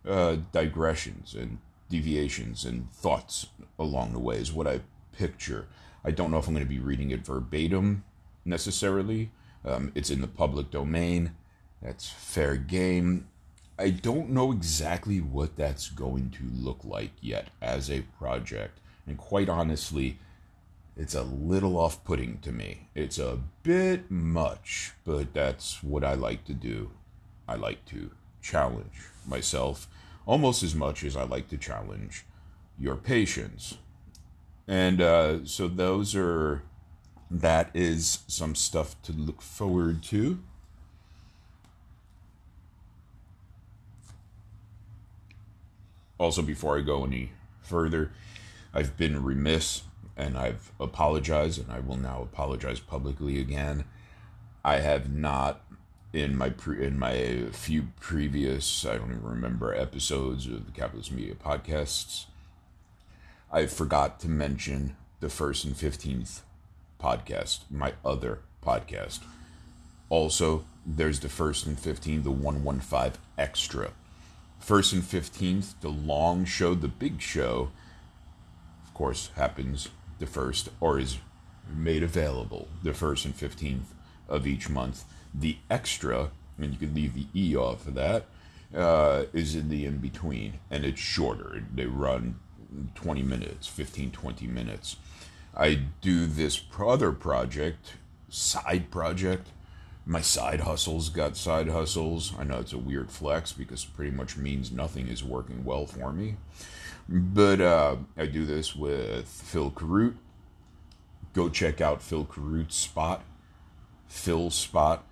uh, 0.07 0.37
digressions 0.51 1.35
and 1.35 1.59
deviations 1.89 2.65
and 2.65 2.91
thoughts 2.91 3.47
along 3.77 4.13
the 4.13 4.19
way 4.19 4.37
is 4.37 4.51
what 4.51 4.67
I 4.67 4.81
picture. 5.17 5.67
I 6.03 6.11
don't 6.11 6.31
know 6.31 6.39
if 6.39 6.47
I'm 6.47 6.53
going 6.53 6.65
to 6.65 6.69
be 6.69 6.79
reading 6.79 7.11
it 7.11 7.25
verbatim 7.25 8.03
necessarily. 8.45 9.31
Um, 9.63 9.91
it's 9.95 10.09
in 10.09 10.21
the 10.21 10.27
public 10.27 10.71
domain. 10.71 11.31
That's 11.81 12.09
fair 12.09 12.55
game. 12.55 13.27
I 13.77 13.89
don't 13.89 14.29
know 14.29 14.51
exactly 14.51 15.19
what 15.19 15.55
that's 15.55 15.89
going 15.89 16.29
to 16.31 16.43
look 16.43 16.79
like 16.83 17.11
yet 17.21 17.47
as 17.61 17.89
a 17.89 18.01
project. 18.19 18.79
And 19.07 19.17
quite 19.17 19.49
honestly, 19.49 20.17
it's 20.95 21.15
a 21.15 21.23
little 21.23 21.77
off 21.77 22.03
putting 22.03 22.39
to 22.39 22.51
me. 22.51 22.89
It's 22.93 23.17
a 23.17 23.39
bit 23.63 24.11
much, 24.11 24.93
but 25.03 25.33
that's 25.33 25.81
what 25.81 26.03
I 26.03 26.13
like 26.13 26.45
to 26.45 26.53
do. 26.53 26.91
I 27.47 27.55
like 27.55 27.85
to 27.85 28.11
challenge 28.41 29.09
myself 29.25 29.87
almost 30.25 30.63
as 30.63 30.75
much 30.75 31.03
as 31.03 31.15
I 31.15 31.23
like 31.23 31.47
to 31.49 31.57
challenge 31.57 32.25
your 32.77 32.95
patience. 32.95 33.77
And 34.71 35.01
uh, 35.01 35.43
so 35.43 35.67
those 35.67 36.15
are 36.15 36.63
that 37.29 37.71
is 37.73 38.19
some 38.27 38.55
stuff 38.55 38.95
to 39.01 39.11
look 39.11 39.41
forward 39.41 40.01
to. 40.03 40.39
Also, 46.17 46.41
before 46.41 46.77
I 46.77 46.81
go 46.83 47.03
any 47.03 47.33
further, 47.61 48.13
I've 48.73 48.95
been 48.95 49.21
remiss 49.21 49.81
and 50.15 50.37
I've 50.37 50.71
apologized, 50.79 51.61
and 51.61 51.69
I 51.69 51.81
will 51.81 51.97
now 51.97 52.21
apologize 52.21 52.79
publicly 52.79 53.41
again. 53.41 53.83
I 54.63 54.77
have 54.77 55.11
not 55.11 55.65
in 56.13 56.37
my 56.37 56.49
pre- 56.49 56.85
in 56.85 56.97
my 56.97 57.47
few 57.51 57.89
previous 57.99 58.85
I 58.85 58.95
don't 58.95 59.11
even 59.11 59.21
remember 59.21 59.73
episodes 59.73 60.45
of 60.45 60.65
the 60.65 60.71
Kaplowitz 60.71 61.11
Media 61.11 61.35
podcasts. 61.35 62.27
I 63.53 63.65
forgot 63.65 64.21
to 64.21 64.29
mention 64.29 64.95
the 65.19 65.29
first 65.29 65.65
and 65.65 65.75
fifteenth 65.75 66.41
podcast, 67.01 67.59
my 67.69 67.93
other 68.05 68.39
podcast. 68.65 69.19
Also, 70.07 70.63
there's 70.85 71.19
the 71.19 71.27
first 71.27 71.65
and 71.65 71.77
fifteenth, 71.77 72.23
the 72.23 72.31
one 72.31 72.63
one 72.63 72.79
five 72.79 73.17
extra. 73.37 73.91
First 74.59 74.93
and 74.93 75.03
fifteenth, 75.03 75.79
the 75.81 75.89
long 75.89 76.45
show, 76.45 76.75
the 76.75 76.87
big 76.87 77.19
show, 77.21 77.71
of 78.85 78.93
course, 78.93 79.31
happens 79.35 79.89
the 80.19 80.27
first 80.27 80.69
or 80.79 80.97
is 80.97 81.17
made 81.69 82.03
available 82.03 82.69
the 82.83 82.93
first 82.93 83.25
and 83.25 83.35
fifteenth 83.35 83.93
of 84.29 84.47
each 84.47 84.69
month. 84.69 85.03
The 85.35 85.57
extra, 85.69 86.31
and 86.57 86.71
you 86.71 86.79
can 86.79 86.95
leave 86.95 87.15
the 87.15 87.27
E 87.35 87.53
off 87.53 87.85
of 87.85 87.95
that, 87.95 88.27
uh, 88.73 89.25
is 89.33 89.55
in 89.55 89.67
the 89.67 89.85
in 89.85 89.97
between, 89.97 90.59
and 90.69 90.85
it's 90.85 91.01
shorter. 91.01 91.65
They 91.73 91.85
run 91.85 92.39
20 92.95 93.23
minutes, 93.23 93.67
15, 93.67 94.11
20 94.11 94.47
minutes. 94.47 94.97
I 95.55 95.79
do 96.01 96.25
this 96.25 96.61
other 96.79 97.11
project, 97.11 97.93
side 98.29 98.91
project. 98.91 99.47
My 100.05 100.21
side 100.21 100.61
hustles 100.61 101.09
got 101.09 101.35
side 101.37 101.67
hustles. 101.67 102.33
I 102.39 102.43
know 102.43 102.59
it's 102.59 102.73
a 102.73 102.77
weird 102.77 103.11
flex 103.11 103.53
because 103.53 103.83
it 103.83 103.93
pretty 103.95 104.11
much 104.11 104.37
means 104.37 104.71
nothing 104.71 105.07
is 105.07 105.23
working 105.23 105.63
well 105.63 105.85
for 105.85 106.11
me. 106.11 106.37
But 107.07 107.61
uh, 107.61 107.97
I 108.17 108.25
do 108.25 108.45
this 108.45 108.75
with 108.75 109.27
Phil 109.27 109.69
Carute. 109.71 110.17
Go 111.33 111.49
check 111.49 111.81
out 111.81 112.01
Phil 112.01 112.25
Carute's 112.25 112.75
spot, 112.75 113.21
Phil's 114.07 114.55
Spot, 114.55 115.05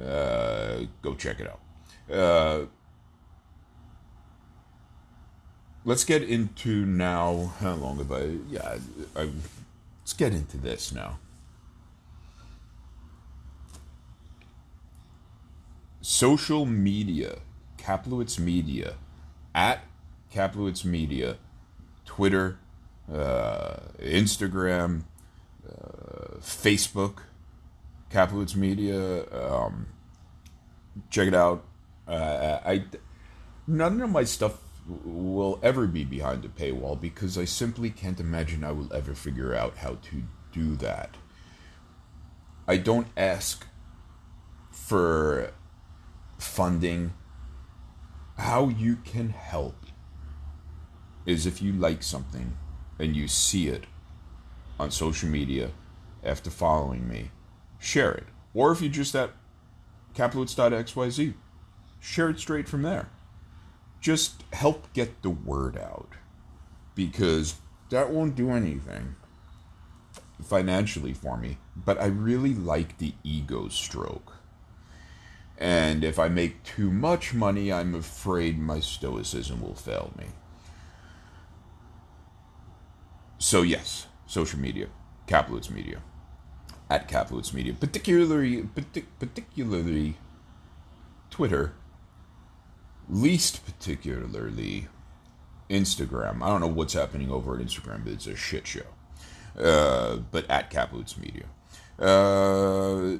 Uh, 0.00 0.84
go 1.02 1.14
check 1.14 1.40
it 1.40 1.48
out. 1.48 2.14
Uh, 2.14 2.66
let's 5.84 6.04
get 6.04 6.22
into 6.22 6.86
now. 6.86 7.52
How 7.60 7.74
long 7.74 7.98
have 7.98 8.12
I? 8.12 8.36
Yeah, 8.48 8.78
I, 9.16 9.28
let's 10.00 10.12
get 10.12 10.32
into 10.32 10.56
this 10.56 10.92
now. 10.92 11.18
Social 16.00 16.64
media, 16.64 17.38
Kaplowitz 17.76 18.38
Media, 18.38 18.94
at 19.54 19.84
Kaplowitz 20.32 20.84
Media, 20.84 21.36
Twitter, 22.06 22.58
uh, 23.12 23.77
Instagram, 24.08 25.04
uh, 25.68 26.38
Facebook, 26.40 27.20
Kaplowitz 28.10 28.56
Media. 28.56 29.24
Um, 29.32 29.88
check 31.10 31.28
it 31.28 31.34
out. 31.34 31.64
Uh, 32.06 32.60
I 32.64 32.84
none 33.66 34.00
of 34.00 34.10
my 34.10 34.24
stuff 34.24 34.58
will 35.04 35.60
ever 35.62 35.86
be 35.86 36.04
behind 36.04 36.44
a 36.44 36.48
paywall 36.48 36.98
because 36.98 37.36
I 37.36 37.44
simply 37.44 37.90
can't 37.90 38.18
imagine 38.18 38.64
I 38.64 38.72
will 38.72 38.92
ever 38.92 39.14
figure 39.14 39.54
out 39.54 39.76
how 39.78 39.98
to 40.10 40.22
do 40.52 40.76
that. 40.76 41.16
I 42.66 42.78
don't 42.78 43.08
ask 43.16 43.66
for 44.70 45.52
funding. 46.38 47.12
How 48.38 48.68
you 48.68 48.96
can 48.96 49.30
help 49.30 49.86
is 51.26 51.44
if 51.44 51.60
you 51.60 51.72
like 51.72 52.02
something 52.02 52.56
and 52.98 53.14
you 53.14 53.28
see 53.28 53.68
it 53.68 53.84
on 54.78 54.90
social 54.90 55.28
media 55.28 55.70
after 56.24 56.50
following 56.50 57.08
me, 57.08 57.30
share 57.78 58.12
it. 58.12 58.26
Or 58.54 58.72
if 58.72 58.80
you're 58.80 58.90
just 58.90 59.14
at 59.14 59.30
Kaplowitz.xyz, 60.14 61.34
share 62.00 62.30
it 62.30 62.38
straight 62.38 62.68
from 62.68 62.82
there. 62.82 63.08
Just 64.00 64.44
help 64.52 64.92
get 64.92 65.22
the 65.22 65.30
word 65.30 65.76
out 65.76 66.12
because 66.94 67.56
that 67.90 68.10
won't 68.10 68.34
do 68.34 68.50
anything 68.50 69.16
financially 70.42 71.12
for 71.12 71.36
me, 71.36 71.58
but 71.76 72.00
I 72.00 72.06
really 72.06 72.54
like 72.54 72.98
the 72.98 73.14
ego 73.24 73.68
stroke. 73.68 74.34
And 75.58 76.04
if 76.04 76.18
I 76.18 76.28
make 76.28 76.62
too 76.62 76.90
much 76.90 77.34
money, 77.34 77.72
I'm 77.72 77.94
afraid 77.94 78.58
my 78.58 78.78
stoicism 78.78 79.60
will 79.60 79.74
fail 79.74 80.12
me. 80.16 80.26
So, 83.38 83.62
yes, 83.62 84.06
social 84.28 84.60
media, 84.60 84.86
Kaplowitz 85.26 85.70
Media, 85.70 86.00
at 86.88 87.08
Kaplowitz 87.08 87.52
Media, 87.52 87.74
particularly, 87.74 88.62
partic- 88.62 89.06
particularly 89.18 90.16
Twitter, 91.30 91.72
least 93.08 93.64
particularly 93.64 94.86
Instagram. 95.68 96.42
I 96.42 96.48
don't 96.48 96.60
know 96.60 96.68
what's 96.68 96.92
happening 96.92 97.30
over 97.30 97.56
at 97.56 97.66
Instagram, 97.66 98.04
but 98.04 98.12
it's 98.12 98.26
a 98.26 98.36
shit 98.36 98.66
show. 98.66 98.86
Uh, 99.58 100.18
but 100.30 100.48
at 100.48 100.70
Kaplowitz 100.70 101.18
Media. 101.18 101.46
Uh, 101.98 103.18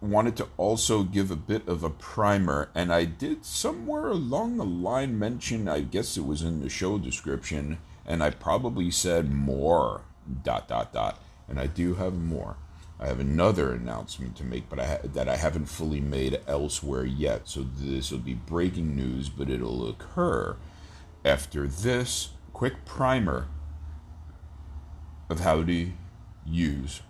wanted 0.00 0.36
to 0.36 0.46
also 0.58 1.02
give 1.02 1.30
a 1.30 1.36
bit 1.36 1.66
of 1.66 1.82
a 1.82 1.90
primer, 1.90 2.70
and 2.74 2.92
I 2.92 3.06
did 3.06 3.44
somewhere 3.44 4.08
along 4.08 4.58
the 4.58 4.64
line 4.64 5.18
mention, 5.18 5.66
I 5.66 5.80
guess 5.80 6.16
it 6.16 6.26
was 6.26 6.42
in 6.42 6.60
the 6.60 6.68
show 6.68 6.98
description, 6.98 7.78
and 8.06 8.22
I 8.22 8.30
probably 8.30 8.90
said 8.90 9.32
more, 9.32 10.02
dot, 10.42 10.68
dot, 10.68 10.92
dot, 10.92 11.20
and 11.48 11.58
I 11.58 11.66
do 11.66 11.94
have 11.94 12.14
more. 12.14 12.56
I 12.98 13.08
have 13.08 13.20
another 13.20 13.72
announcement 13.72 14.36
to 14.36 14.44
make, 14.44 14.68
but 14.68 14.78
I 14.78 14.86
ha- 14.86 14.98
that 15.02 15.28
I 15.28 15.36
haven't 15.36 15.66
fully 15.66 16.00
made 16.00 16.40
elsewhere 16.46 17.04
yet. 17.04 17.48
So 17.48 17.62
this 17.62 18.10
will 18.10 18.18
be 18.18 18.34
breaking 18.34 18.94
news, 18.94 19.28
but 19.28 19.50
it'll 19.50 19.88
occur 19.88 20.56
after 21.24 21.66
this 21.66 22.30
quick 22.52 22.84
primer 22.84 23.48
of 25.28 25.40
how 25.40 25.64
to 25.64 25.92
use 26.46 27.02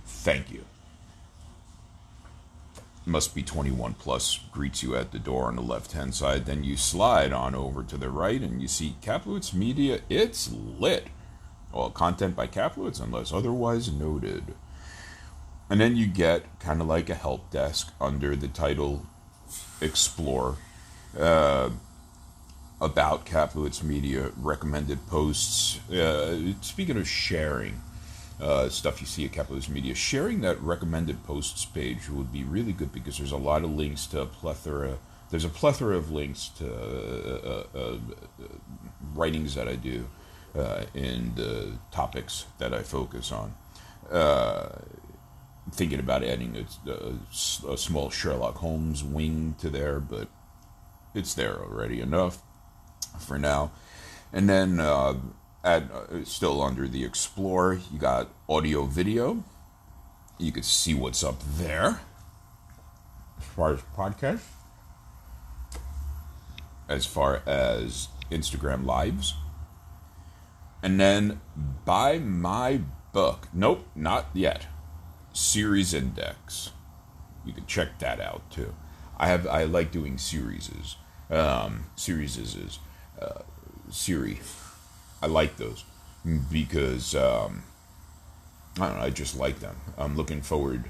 Thank 0.06 0.52
you. 0.52 0.65
Must 3.06 3.34
be 3.34 3.41
21 3.41 3.93
plus, 3.93 4.39
greets 4.52 4.84
you 4.84 4.96
at 4.96 5.12
the 5.12 5.20
door 5.20 5.46
on 5.46 5.56
the 5.56 5.62
left 5.62 5.93
hand 5.93 6.13
side. 6.13 6.46
Then 6.46 6.65
you 6.65 6.76
slide 6.76 7.32
on 7.32 7.56
over 7.56 7.82
to 7.84 7.96
the 7.96 8.10
right 8.10 8.41
and 8.41 8.62
you 8.62 8.67
see 8.67 8.98
Kaplowitz 9.02 9.54
Media. 9.54 10.02
It's 10.10 10.52
lit. 10.52 11.08
Well, 11.72 11.89
content 11.89 12.36
by 12.36 12.48
Kaplowitz, 12.48 13.02
unless 13.02 13.32
otherwise 13.32 13.89
noted. 13.91 14.56
And 15.70 15.80
then 15.80 15.96
you 15.96 16.06
get 16.06 16.60
kind 16.60 16.82
of 16.82 16.88
like 16.88 17.10
a 17.10 17.15
help 17.15 17.50
desk 17.50 17.93
under 18.02 18.36
the 18.36 18.50
title 18.50 19.06
Explore. 19.80 20.58
Uh, 21.17 21.70
about 22.80 23.26
Kaplowitz 23.26 23.84
Media 23.84 24.32
recommended 24.38 25.06
posts. 25.08 25.80
Uh, 25.90 26.54
speaking 26.62 26.98
of 26.98 27.08
sharing 27.08 27.82
uh, 28.40 28.70
stuff 28.70 29.02
you 29.02 29.08
see 29.08 29.26
at 29.26 29.32
Kaplowitz 29.32 29.68
Media, 29.68 29.96
sharing 29.96 30.42
that 30.42 30.62
recommended 30.62 31.24
posts 31.24 31.66
page 31.66 32.10
would 32.10 32.32
be 32.32 32.44
really 32.44 32.74
good 32.74 32.94
because 32.94 33.18
there's 33.18 33.32
a 33.32 33.38
lot 33.38 33.63
of 33.63 33.72
links 33.72 34.06
to 34.08 34.22
a 34.22 34.26
plethora. 34.26 35.00
There's 35.32 35.46
a 35.46 35.50
plethora 35.50 35.98
of 35.98 36.12
links 36.12 36.50
to 36.60 36.72
uh, 36.72 37.63
uh, 37.76 37.80
uh 37.80 37.98
writings 39.13 39.56
that 39.56 39.68
I 39.68 39.76
do 39.76 40.08
uh, 40.56 40.84
the 40.94 41.74
topics 41.92 42.46
that 42.60 42.74
I 42.74 42.84
focus 42.84 43.32
on. 43.32 43.54
thinking 45.72 46.00
about 46.00 46.24
adding 46.24 46.56
a, 46.56 46.92
a, 46.92 47.74
a 47.74 47.78
small 47.78 48.10
Sherlock 48.10 48.56
Holmes 48.56 49.04
wing 49.04 49.56
to 49.60 49.70
there, 49.70 50.00
but 50.00 50.30
it's 51.13 51.34
there 51.34 51.58
already 51.60 52.00
enough 52.00 52.42
for 53.20 53.38
now. 53.38 53.72
And 54.34 54.50
then 54.50 54.80
uh, 54.80 55.16
at 55.64 55.84
uh, 55.92 56.24
still 56.24 56.62
under 56.62 56.88
the 56.88 57.04
Explore, 57.04 57.80
you 57.92 58.00
got 58.00 58.30
audio 58.48 58.84
video. 58.86 59.44
You 60.38 60.52
can 60.52 60.64
see 60.64 60.94
what's 60.94 61.24
up 61.24 61.42
there. 61.58 62.02
As 63.40 63.46
far 63.46 63.74
as 63.74 63.82
podcast, 63.96 64.42
as 66.88 67.06
far 67.06 67.42
as 67.46 68.08
Instagram 68.32 68.86
lives. 68.86 69.36
And 70.82 71.00
then 71.00 71.42
buy 71.86 72.20
my 72.20 72.82
book. 73.14 73.48
Nope, 73.54 73.88
not 73.96 74.28
yet. 74.34 74.68
Series 75.34 75.94
Index. 75.94 76.72
You 77.46 77.54
can 77.54 77.66
check 77.66 78.00
that 78.00 78.20
out 78.20 78.50
too. 78.52 78.74
I 79.18 79.28
have 79.28 79.48
I 79.48 79.64
like 79.64 79.92
doing 79.92 80.18
series. 80.18 80.96
Um, 81.30 81.86
series 81.96 82.38
is 82.38 82.80
uh, 83.22 83.42
Siri. 83.92 84.40
I 85.22 85.28
like 85.28 85.58
those 85.58 85.84
because 86.52 87.16
um, 87.16 87.64
I 88.80 88.88
don't 88.88 88.98
know. 88.98 89.04
I 89.04 89.10
just 89.10 89.38
like 89.38 89.60
them. 89.60 89.78
I'm 89.98 90.16
looking 90.16 90.42
forward, 90.42 90.86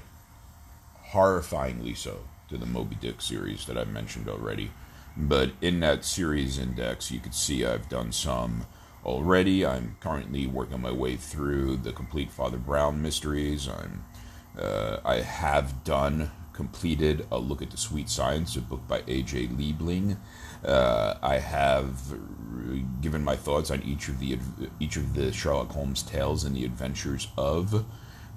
horrifyingly 1.12 1.96
so, 1.96 2.18
to 2.50 2.58
the 2.58 2.66
Moby 2.66 2.96
Dick 3.00 3.20
series 3.20 3.64
that 3.66 3.78
I've 3.78 3.88
mentioned 3.88 4.28
already. 4.28 4.70
But 5.16 5.52
in 5.60 5.80
that 5.80 6.04
series 6.04 6.58
index, 6.58 7.10
you 7.10 7.20
can 7.20 7.32
see 7.32 7.64
I've 7.64 7.88
done 7.88 8.12
some 8.12 8.66
already. 9.04 9.64
I'm 9.64 9.96
currently 10.00 10.46
working 10.46 10.80
my 10.80 10.92
way 10.92 11.16
through 11.16 11.78
the 11.78 11.92
complete 11.92 12.30
Father 12.30 12.58
Brown 12.58 13.02
mysteries. 13.02 13.68
I'm 13.68 14.04
uh, 14.58 14.98
I 15.04 15.16
have 15.20 15.84
done 15.84 16.30
completed 16.52 17.24
a 17.30 17.38
look 17.38 17.62
at 17.62 17.70
the 17.70 17.76
sweet 17.76 18.08
science, 18.08 18.56
a 18.56 18.60
book 18.60 18.86
by 18.88 19.02
A.J. 19.06 19.46
Liebling. 19.48 20.16
Uh, 20.64 21.14
I 21.22 21.38
have 21.38 22.14
given 23.00 23.22
my 23.22 23.36
thoughts 23.36 23.70
on 23.70 23.82
each 23.82 24.08
of 24.08 24.18
the 24.18 24.38
each 24.80 24.96
of 24.96 25.14
the 25.14 25.32
Sherlock 25.32 25.70
Holmes 25.70 26.02
tales 26.02 26.44
and 26.44 26.56
the 26.56 26.64
adventures 26.64 27.28
of, 27.36 27.84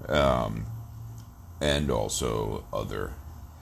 um, 0.08 0.66
and 1.60 1.90
also 1.90 2.64
other 2.72 3.14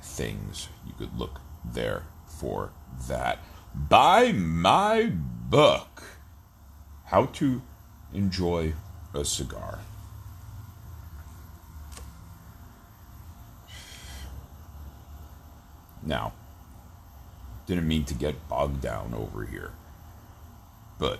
things. 0.01 0.67
You 0.85 0.93
could 0.97 1.17
look 1.17 1.39
there 1.63 2.03
for 2.25 2.71
that. 3.07 3.39
Buy 3.73 4.31
my 4.33 5.11
book, 5.13 6.03
How 7.05 7.25
to 7.25 7.61
Enjoy 8.13 8.73
a 9.13 9.23
Cigar. 9.23 9.79
Now, 16.01 16.33
didn't 17.69 17.87
mean 17.87 18.03
to 18.03 18.15
get 18.15 18.49
bogged 18.49 18.81
down 18.81 19.13
over 19.13 19.45
here, 19.45 19.71
but 20.97 21.19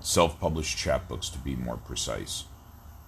self 0.00 0.40
published 0.40 0.78
chapbooks 0.78 1.30
to 1.32 1.38
be 1.38 1.54
more 1.54 1.76
precise. 1.76 2.44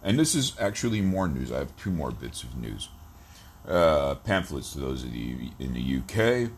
And 0.03 0.19
this 0.19 0.35
is 0.35 0.53
actually 0.61 1.01
more 1.01 1.27
news. 1.27 1.51
I 1.51 1.59
have 1.59 1.77
two 1.77 1.91
more 1.91 2.11
bits 2.11 2.43
of 2.43 2.57
news. 2.57 2.91
Uh, 3.67 4.17
pamphlets 4.17 4.73
to 4.73 4.81
those 4.81 5.05
of 5.05 5.15
you 5.15 5.51
in 5.59 5.73
the 5.73 5.99
UK. 6.01 6.51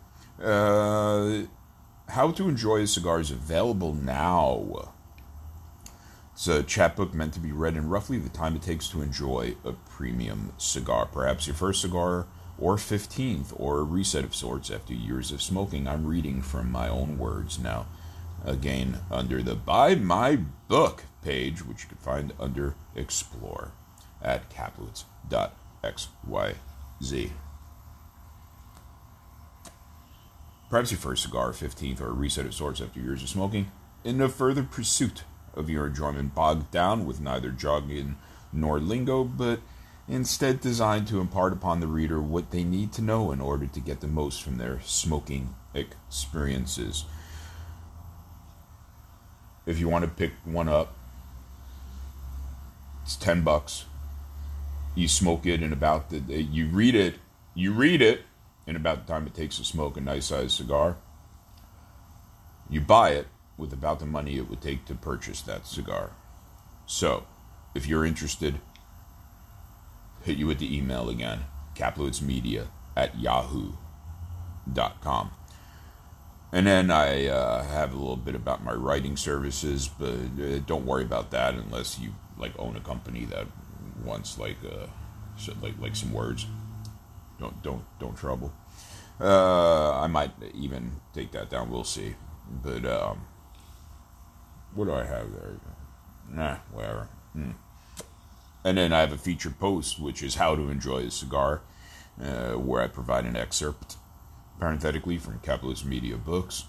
Uh, 0.43 1.47
how 2.11 2.31
to 2.31 2.49
enjoy 2.49 2.81
a 2.81 2.87
cigar 2.87 3.19
is 3.19 3.31
available 3.31 3.93
now. 3.93 4.91
It's 6.33 6.47
a 6.47 6.63
chapbook 6.63 7.13
meant 7.13 7.33
to 7.35 7.39
be 7.39 7.53
read 7.53 7.77
in 7.77 7.87
roughly 7.87 8.17
the 8.17 8.29
time 8.29 8.55
it 8.57 8.61
takes 8.61 8.89
to 8.89 9.01
enjoy 9.01 9.55
a 9.63 9.71
premium 9.71 10.51
cigar. 10.57 11.05
Perhaps 11.05 11.47
your 11.47 11.55
first 11.55 11.81
cigar 11.81 12.25
or 12.57 12.77
15th, 12.77 13.53
or 13.55 13.79
a 13.79 13.83
reset 13.83 14.23
of 14.23 14.35
sorts 14.35 14.71
after 14.71 14.93
years 14.93 15.31
of 15.31 15.41
smoking. 15.41 15.87
I'm 15.87 16.05
reading 16.05 16.41
from 16.41 16.71
my 16.71 16.87
own 16.87 17.17
words 17.17 17.59
now. 17.59 17.87
Again, 18.43 18.99
under 19.09 19.41
the 19.41 19.55
Buy 19.55 19.95
My 19.95 20.37
Book 20.67 21.03
page, 21.23 21.65
which 21.65 21.83
you 21.83 21.89
can 21.89 21.97
find 21.97 22.33
under 22.39 22.75
Explore 22.95 23.71
at 24.21 24.49
kaplowitz.xyz. 24.49 27.29
Perhaps 30.69 30.91
your 30.91 30.99
first 30.99 31.23
cigar, 31.23 31.51
15th, 31.51 32.01
or 32.01 32.07
a 32.07 32.13
reset 32.13 32.45
of 32.45 32.53
sorts 32.53 32.81
after 32.81 32.99
years 32.99 33.21
of 33.21 33.29
smoking, 33.29 33.71
in 34.03 34.17
the 34.17 34.29
further 34.29 34.63
pursuit 34.63 35.23
of 35.53 35.69
your 35.69 35.87
enjoyment, 35.87 36.35
bogged 36.35 36.71
down 36.71 37.05
with 37.05 37.21
neither 37.21 37.51
jargon 37.51 38.17
nor 38.51 38.79
lingo, 38.79 39.23
but 39.23 39.59
instead 40.07 40.61
designed 40.61 41.07
to 41.07 41.19
impart 41.19 41.53
upon 41.53 41.79
the 41.79 41.87
reader 41.87 42.21
what 42.21 42.51
they 42.51 42.63
need 42.63 42.93
to 42.93 43.01
know 43.01 43.31
in 43.31 43.41
order 43.41 43.65
to 43.65 43.79
get 43.79 44.01
the 44.01 44.07
most 44.07 44.41
from 44.41 44.57
their 44.57 44.79
smoking 44.81 45.55
experiences. 45.73 47.05
If 49.65 49.79
you 49.79 49.89
want 49.89 50.05
to 50.05 50.11
pick 50.11 50.33
one 50.43 50.69
up, 50.69 50.93
it's 53.03 53.15
10 53.15 53.41
bucks. 53.41 53.85
You 54.93 55.07
smoke 55.07 55.45
it 55.45 55.61
in 55.61 55.73
about 55.73 56.09
the 56.09 56.19
you 56.19 56.67
read 56.67 56.95
it, 56.95 57.15
you 57.53 57.73
read 57.73 58.01
it 58.01 58.21
in 58.67 58.75
about 58.75 59.05
the 59.05 59.13
time 59.13 59.27
it 59.27 59.33
takes 59.33 59.57
to 59.57 59.63
smoke 59.63 59.97
a 59.97 60.01
nice 60.01 60.27
sized 60.27 60.51
cigar. 60.51 60.97
You 62.69 62.81
buy 62.81 63.09
it 63.11 63.27
with 63.57 63.73
about 63.73 63.99
the 63.99 64.05
money 64.05 64.37
it 64.37 64.49
would 64.49 64.61
take 64.61 64.85
to 64.85 64.95
purchase 64.95 65.41
that 65.41 65.67
cigar. 65.67 66.11
So, 66.85 67.25
if 67.73 67.87
you're 67.87 68.05
interested, 68.05 68.59
hit 70.25 70.37
you 70.37 70.47
with 70.47 70.59
the 70.59 70.75
email 70.75 71.09
again 71.09 71.45
kaplowitzmedia 71.75 72.67
at 72.95 73.19
yahoo.com. 73.19 73.75
And 76.51 76.67
then 76.67 76.89
I 76.89 77.27
uh, 77.27 77.63
have 77.63 77.93
a 77.93 77.97
little 77.97 78.15
bit 78.15 78.33
about 78.33 78.63
my 78.63 78.71
writing 78.71 79.17
services, 79.17 79.89
but 79.89 80.13
uh, 80.41 80.59
don't 80.65 80.85
worry 80.85 81.03
about 81.03 81.31
that 81.31 81.53
unless 81.53 81.99
you 81.99 82.13
like 82.37 82.53
own 82.57 82.77
a 82.77 82.79
company 82.79 83.25
that 83.25 83.47
wants 84.05 84.37
like 84.37 84.57
uh, 84.63 84.87
like 85.61 85.73
like 85.79 85.95
some 85.95 86.13
words. 86.13 86.45
Don't 87.39 87.61
don't 87.61 87.83
don't 87.99 88.15
trouble. 88.15 88.53
Uh, 89.19 89.99
I 89.99 90.07
might 90.07 90.31
even 90.53 91.01
take 91.13 91.31
that 91.31 91.49
down. 91.49 91.69
We'll 91.69 91.83
see. 91.83 92.15
But 92.63 92.85
um, 92.85 93.25
what 94.73 94.85
do 94.85 94.93
I 94.93 95.03
have 95.03 95.33
there? 95.33 95.55
Nah, 96.31 96.57
whatever. 96.71 97.09
Hmm. 97.33 97.51
And 98.65 98.79
then 98.79 98.91
I 98.91 99.01
have 99.01 99.11
a 99.11 99.17
featured 99.17 99.59
post, 99.59 99.99
which 99.99 100.23
is 100.23 100.35
how 100.35 100.55
to 100.55 100.69
enjoy 100.69 101.03
a 101.03 101.11
cigar, 101.11 101.61
uh, 102.19 102.53
where 102.53 102.81
I 102.81 102.87
provide 102.87 103.25
an 103.25 103.35
excerpt, 103.35 103.97
parenthetically, 104.59 105.19
from 105.19 105.37
Kaplowitz 105.39 105.85
Media 105.85 106.17
Books. 106.17 106.63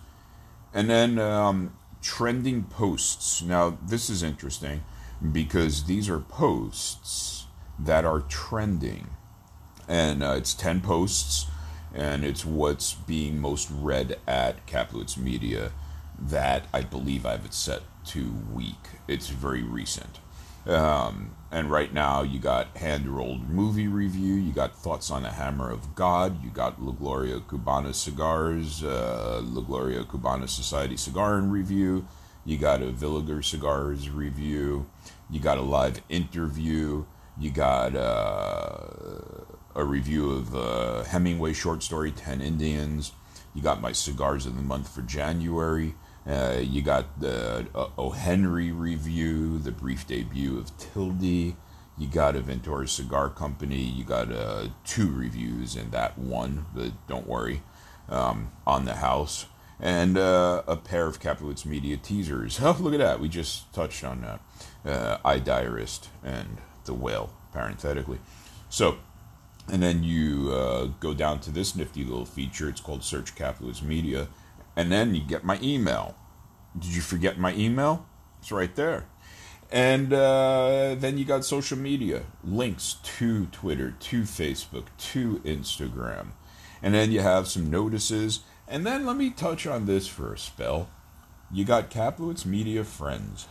And 0.74 0.90
then 0.90 1.18
um, 1.18 1.74
trending 2.02 2.64
posts. 2.64 3.40
Now, 3.40 3.78
this 3.82 4.10
is 4.10 4.22
interesting 4.22 4.84
because 5.32 5.84
these 5.84 6.10
are 6.10 6.20
posts 6.20 7.46
that 7.78 8.04
are 8.04 8.20
trending. 8.20 9.08
And 9.88 10.22
uh, 10.22 10.34
it's 10.36 10.52
10 10.52 10.82
posts, 10.82 11.46
and 11.94 12.26
it's 12.26 12.44
what's 12.44 12.92
being 12.92 13.40
most 13.40 13.70
read 13.70 14.18
at 14.26 14.66
Kaplowitz 14.66 15.16
Media 15.16 15.72
that 16.20 16.66
I 16.74 16.82
believe 16.82 17.24
I 17.24 17.32
have 17.32 17.46
it 17.46 17.54
set 17.54 17.80
to 18.08 18.34
week. 18.52 19.00
It's 19.08 19.28
very 19.28 19.62
recent. 19.62 20.18
Um, 20.66 21.30
and 21.50 21.70
right 21.70 21.92
now, 21.92 22.22
you 22.22 22.38
got 22.40 22.76
hand 22.76 23.06
rolled 23.06 23.48
movie 23.48 23.86
review, 23.86 24.34
you 24.34 24.52
got 24.52 24.76
thoughts 24.76 25.10
on 25.10 25.22
the 25.22 25.30
Hammer 25.30 25.70
of 25.70 25.94
God, 25.94 26.42
you 26.42 26.50
got 26.50 26.82
La 26.82 26.92
Gloria 26.92 27.38
Cubana 27.38 27.94
cigars, 27.94 28.82
uh, 28.82 29.40
La 29.44 29.62
Gloria 29.62 30.02
Cubana 30.02 30.48
Society 30.48 30.96
cigar 30.96 31.38
review, 31.40 32.06
you 32.44 32.58
got 32.58 32.82
a 32.82 32.86
Villiger 32.86 33.44
cigars 33.44 34.10
review, 34.10 34.86
you 35.30 35.38
got 35.38 35.56
a 35.56 35.62
live 35.62 36.02
interview, 36.08 37.04
you 37.38 37.50
got 37.50 37.94
uh, 37.94 38.88
a 39.76 39.84
review 39.84 40.32
of 40.32 40.54
uh, 40.54 41.04
Hemingway 41.04 41.52
short 41.52 41.84
story 41.84 42.10
10 42.10 42.40
Indians, 42.40 43.12
you 43.54 43.62
got 43.62 43.80
my 43.80 43.92
cigars 43.92 44.46
of 44.46 44.56
the 44.56 44.62
month 44.62 44.88
for 44.88 45.02
January. 45.02 45.94
Uh, 46.26 46.58
you 46.60 46.82
got 46.82 47.20
the 47.20 47.66
uh, 47.74 47.88
O. 47.96 48.10
Henry 48.10 48.72
review, 48.72 49.58
the 49.58 49.70
brief 49.70 50.06
debut 50.06 50.58
of 50.58 50.76
Tildy. 50.76 51.56
You 51.96 52.08
got 52.08 52.34
a 52.34 52.40
Ventura 52.40 52.88
Cigar 52.88 53.30
Company. 53.30 53.82
You 53.82 54.04
got 54.04 54.32
uh, 54.32 54.68
two 54.84 55.10
reviews 55.10 55.76
in 55.76 55.90
that 55.90 56.18
one, 56.18 56.66
but 56.74 56.92
don't 57.06 57.26
worry, 57.26 57.62
um, 58.08 58.50
on 58.66 58.84
the 58.84 58.96
house. 58.96 59.46
And 59.78 60.18
uh, 60.18 60.62
a 60.66 60.76
pair 60.76 61.06
of 61.06 61.20
Kaplowitz 61.20 61.64
Media 61.64 61.96
teasers. 61.96 62.60
Oh, 62.60 62.76
look 62.80 62.94
at 62.94 62.98
that. 62.98 63.20
We 63.20 63.28
just 63.28 63.72
touched 63.72 64.02
on 64.04 64.22
that. 64.22 64.40
Uh, 64.84 65.18
I 65.24 65.38
Diarist 65.38 66.08
and 66.24 66.58
The 66.86 66.94
Whale, 66.94 67.32
parenthetically. 67.52 68.18
So, 68.68 68.98
and 69.68 69.82
then 69.82 70.02
you 70.02 70.50
uh, 70.52 70.86
go 71.00 71.14
down 71.14 71.40
to 71.40 71.50
this 71.50 71.76
nifty 71.76 72.04
little 72.04 72.26
feature. 72.26 72.68
It's 72.68 72.80
called 72.80 73.04
Search 73.04 73.34
Kaplowitz 73.36 73.82
Media 73.82 74.28
and 74.76 74.92
then 74.92 75.14
you 75.14 75.22
get 75.22 75.42
my 75.42 75.58
email. 75.62 76.14
Did 76.78 76.94
you 76.94 77.00
forget 77.00 77.38
my 77.38 77.54
email? 77.54 78.06
It's 78.38 78.52
right 78.52 78.74
there. 78.76 79.06
And 79.72 80.12
uh, 80.12 80.94
then 80.96 81.18
you 81.18 81.24
got 81.24 81.44
social 81.44 81.78
media 81.78 82.22
links 82.44 82.96
to 83.18 83.46
Twitter, 83.46 83.92
to 83.98 84.22
Facebook, 84.22 84.84
to 84.98 85.38
Instagram. 85.38 86.28
And 86.82 86.94
then 86.94 87.10
you 87.10 87.20
have 87.20 87.48
some 87.48 87.70
notices. 87.70 88.40
And 88.68 88.86
then 88.86 89.06
let 89.06 89.16
me 89.16 89.30
touch 89.30 89.66
on 89.66 89.86
this 89.86 90.06
for 90.06 90.32
a 90.32 90.38
spell. 90.38 90.88
You 91.50 91.64
got 91.64 91.90
Kaplowitz 91.90 92.44
Media 92.44 92.84
Friends. 92.84 93.48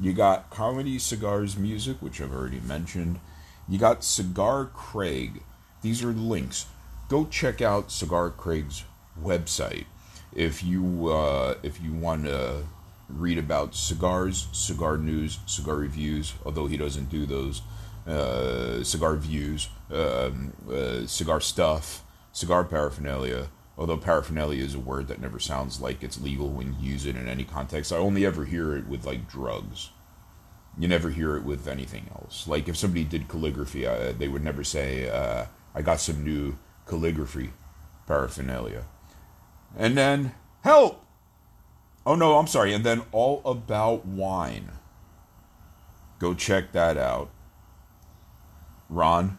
You 0.00 0.12
got 0.12 0.50
Comedy 0.50 0.98
Cigars 0.98 1.56
Music, 1.56 1.98
which 2.00 2.20
I've 2.20 2.32
already 2.32 2.60
mentioned. 2.60 3.20
You 3.68 3.78
got 3.78 4.02
Cigar 4.02 4.66
Craig. 4.66 5.42
These 5.82 6.02
are 6.02 6.12
links. 6.12 6.66
Go 7.08 7.26
check 7.26 7.62
out 7.62 7.92
Cigar 7.92 8.30
Craig's 8.30 8.84
website 9.22 9.86
if 10.34 10.64
you 10.64 11.08
uh, 11.08 11.54
if 11.62 11.80
you 11.80 11.92
want 11.92 12.24
to 12.24 12.64
read 13.08 13.38
about 13.38 13.74
cigars, 13.74 14.48
cigar 14.52 14.96
news, 14.96 15.38
cigar 15.46 15.76
reviews. 15.76 16.34
Although 16.44 16.66
he 16.66 16.76
doesn't 16.76 17.10
do 17.10 17.26
those, 17.26 17.62
uh, 18.06 18.82
cigar 18.82 19.16
views, 19.16 19.68
um, 19.90 20.52
uh, 20.70 21.06
cigar 21.06 21.40
stuff, 21.40 22.02
cigar 22.32 22.64
paraphernalia. 22.64 23.48
Although 23.76 23.96
paraphernalia 23.96 24.62
is 24.62 24.74
a 24.74 24.80
word 24.80 25.08
that 25.08 25.20
never 25.20 25.40
sounds 25.40 25.80
like 25.80 26.02
it's 26.02 26.20
legal 26.20 26.48
when 26.48 26.76
you 26.80 26.92
use 26.92 27.06
it 27.06 27.16
in 27.16 27.26
any 27.26 27.44
context. 27.44 27.92
I 27.92 27.96
only 27.96 28.24
ever 28.24 28.44
hear 28.44 28.76
it 28.76 28.86
with 28.86 29.04
like 29.04 29.28
drugs. 29.28 29.90
You 30.78 30.88
never 30.88 31.10
hear 31.10 31.36
it 31.36 31.44
with 31.44 31.68
anything 31.68 32.08
else. 32.12 32.46
Like 32.46 32.68
if 32.68 32.76
somebody 32.76 33.04
did 33.04 33.28
calligraphy, 33.28 33.86
uh, 33.86 34.12
they 34.12 34.28
would 34.28 34.44
never 34.44 34.64
say, 34.64 35.08
uh, 35.08 35.46
"I 35.74 35.82
got 35.82 36.00
some 36.00 36.24
new 36.24 36.56
calligraphy 36.86 37.50
paraphernalia." 38.06 38.84
And 39.76 39.96
then 39.96 40.34
help. 40.62 41.04
Oh 42.06 42.14
no, 42.14 42.38
I'm 42.38 42.46
sorry. 42.46 42.72
And 42.72 42.84
then 42.84 43.02
all 43.12 43.42
about 43.44 44.06
wine. 44.06 44.70
Go 46.18 46.34
check 46.34 46.72
that 46.72 46.96
out. 46.96 47.30
Ron, 48.88 49.38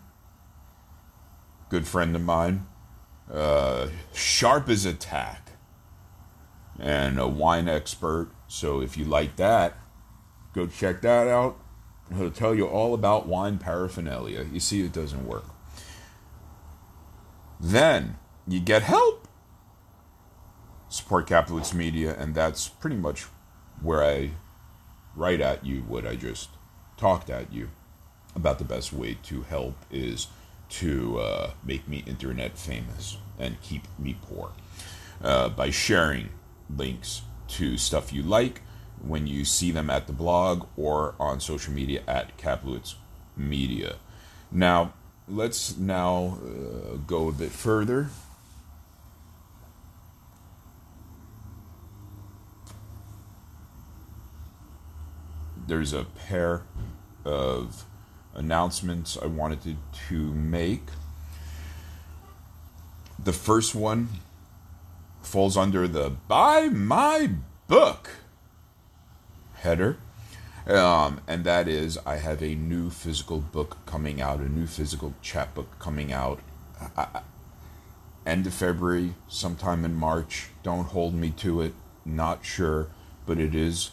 good 1.69 1.87
friend 1.87 2.15
of 2.15 2.21
mine, 2.21 2.65
uh, 3.31 3.87
sharp 4.13 4.69
as 4.69 4.85
a 4.85 4.93
tack, 4.93 5.51
and 6.79 7.19
a 7.19 7.27
wine 7.27 7.67
expert. 7.67 8.29
So 8.47 8.81
if 8.81 8.97
you 8.97 9.05
like 9.05 9.35
that, 9.37 9.77
go 10.53 10.67
check 10.67 11.01
that 11.01 11.27
out. 11.27 11.57
He'll 12.15 12.31
tell 12.31 12.53
you 12.53 12.67
all 12.67 12.93
about 12.93 13.27
wine 13.27 13.57
paraphernalia. 13.57 14.45
You 14.51 14.59
see, 14.59 14.83
it 14.83 14.93
doesn't 14.93 15.25
work. 15.25 15.45
Then 17.59 18.17
you 18.47 18.59
get 18.59 18.83
help. 18.83 19.24
Support 20.95 21.27
Kaplowitz 21.27 21.73
Media, 21.73 22.15
and 22.17 22.33
that's 22.33 22.69
pretty 22.69 22.95
much 22.95 23.23
where 23.81 24.01
I 24.01 24.29
write 25.13 25.41
at 25.41 25.65
you 25.65 25.81
what 25.81 26.07
I 26.07 26.15
just 26.15 26.49
talked 26.95 27.29
at 27.29 27.51
you 27.51 27.67
about 28.33 28.59
the 28.59 28.63
best 28.63 28.93
way 28.93 29.17
to 29.23 29.41
help 29.41 29.75
is 29.91 30.27
to 30.69 31.19
uh, 31.19 31.51
make 31.65 31.85
me 31.89 32.01
internet 32.07 32.57
famous 32.57 33.17
and 33.37 33.61
keep 33.61 33.83
me 33.99 34.15
poor 34.21 34.51
uh, 35.21 35.49
by 35.49 35.69
sharing 35.69 36.29
links 36.73 37.23
to 37.49 37.77
stuff 37.77 38.13
you 38.13 38.23
like 38.23 38.61
when 39.05 39.27
you 39.27 39.43
see 39.43 39.71
them 39.71 39.89
at 39.89 40.07
the 40.07 40.13
blog 40.13 40.65
or 40.77 41.13
on 41.19 41.41
social 41.41 41.73
media 41.73 42.03
at 42.07 42.37
Kaplowitz 42.37 42.95
Media. 43.35 43.97
Now, 44.49 44.93
let's 45.27 45.77
now 45.77 46.37
uh, 46.41 46.95
go 47.05 47.27
a 47.27 47.33
bit 47.33 47.51
further. 47.51 48.07
There's 55.67 55.93
a 55.93 56.03
pair 56.03 56.63
of 57.23 57.85
announcements 58.35 59.17
I 59.21 59.25
wanted 59.25 59.77
to, 60.09 60.15
make. 60.33 60.83
The 63.17 63.33
first 63.33 63.73
one 63.73 64.09
falls 65.21 65.57
under 65.57 65.87
the 65.87 66.11
Buy 66.27 66.67
My 66.67 67.31
Book 67.67 68.09
header. 69.55 69.97
Um, 70.67 71.21
and 71.27 71.43
that 71.43 71.67
is, 71.67 71.97
I 72.05 72.17
have 72.17 72.43
a 72.43 72.55
new 72.55 72.89
physical 72.89 73.39
book 73.39 73.77
coming 73.85 74.21
out, 74.21 74.39
a 74.39 74.49
new 74.49 74.67
physical 74.67 75.13
chapbook 75.21 75.79
coming 75.79 76.11
out. 76.11 76.39
I, 76.97 77.21
end 78.25 78.47
of 78.47 78.53
February, 78.53 79.15
sometime 79.27 79.85
in 79.85 79.93
March. 79.95 80.49
Don't 80.63 80.85
hold 80.85 81.13
me 81.13 81.31
to 81.37 81.61
it. 81.61 81.73
Not 82.03 82.45
sure, 82.45 82.87
but 83.25 83.39
it 83.39 83.55
is 83.55 83.91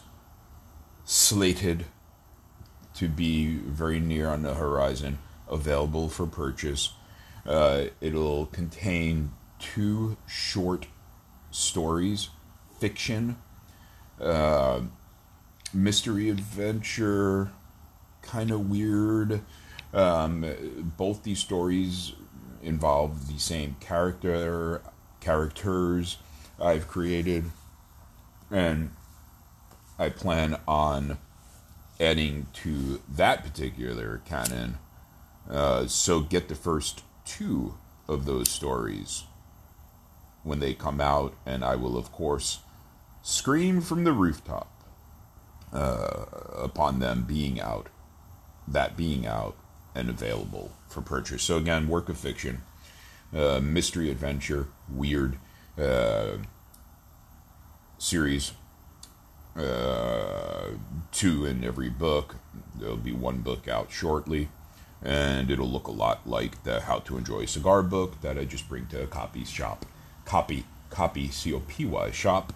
slated 1.05 1.85
to 2.95 3.07
be 3.07 3.55
very 3.57 3.99
near 3.99 4.29
on 4.29 4.43
the 4.43 4.53
horizon, 4.53 5.19
available 5.49 6.09
for 6.09 6.25
purchase. 6.25 6.93
Uh, 7.45 7.85
it'll 7.99 8.45
contain 8.47 9.31
two 9.59 10.17
short 10.27 10.87
stories, 11.51 12.29
fiction, 12.79 13.37
uh, 14.21 14.81
mystery 15.73 16.29
adventure, 16.29 17.51
kind 18.21 18.51
of 18.51 18.69
weird. 18.69 19.41
Um, 19.93 20.45
both 20.97 21.23
these 21.23 21.39
stories 21.39 22.13
involve 22.61 23.27
the 23.27 23.39
same 23.39 23.75
character 23.79 24.81
characters 25.19 26.17
I've 26.59 26.87
created, 26.87 27.45
and 28.51 28.91
I 29.97 30.09
plan 30.09 30.57
on 30.67 31.17
adding 31.99 32.47
to 32.53 33.01
that 33.09 33.43
particular 33.43 34.21
canon. 34.25 34.77
Uh, 35.49 35.87
so 35.87 36.21
get 36.21 36.47
the 36.47 36.55
first 36.55 37.03
two 37.25 37.75
of 38.07 38.25
those 38.25 38.49
stories 38.49 39.23
when 40.43 40.59
they 40.59 40.73
come 40.73 40.99
out, 40.99 41.33
and 41.45 41.63
I 41.63 41.75
will, 41.75 41.97
of 41.97 42.11
course, 42.11 42.59
scream 43.21 43.81
from 43.81 44.03
the 44.03 44.11
rooftop 44.11 44.69
uh, 45.71 46.25
upon 46.55 46.99
them 46.99 47.23
being 47.23 47.61
out, 47.61 47.87
that 48.67 48.97
being 48.97 49.25
out 49.25 49.55
and 49.95 50.09
available 50.09 50.71
for 50.89 51.01
purchase. 51.01 51.43
So, 51.43 51.57
again, 51.57 51.87
work 51.87 52.09
of 52.09 52.17
fiction, 52.17 52.63
uh, 53.33 53.61
mystery 53.61 54.09
adventure, 54.09 54.67
weird 54.89 55.37
uh, 55.77 56.37
series 57.97 58.51
uh, 59.55 60.69
two 61.11 61.45
in 61.45 61.63
every 61.63 61.89
book. 61.89 62.35
There'll 62.75 62.97
be 62.97 63.11
one 63.11 63.41
book 63.41 63.67
out 63.67 63.91
shortly, 63.91 64.49
and 65.01 65.51
it'll 65.51 65.69
look 65.69 65.87
a 65.87 65.91
lot 65.91 66.27
like 66.27 66.63
the 66.63 66.81
How 66.81 66.99
to 66.99 67.17
Enjoy 67.17 67.41
a 67.41 67.47
Cigar 67.47 67.83
book 67.83 68.21
that 68.21 68.37
I 68.37 68.45
just 68.45 68.67
bring 68.67 68.87
to 68.87 69.03
a 69.03 69.07
copy 69.07 69.45
shop. 69.45 69.85
Copy, 70.25 70.65
copy, 70.89 71.29
C 71.29 71.53
O 71.53 71.59
P 71.59 71.85
Y 71.85 72.11
shop, 72.11 72.53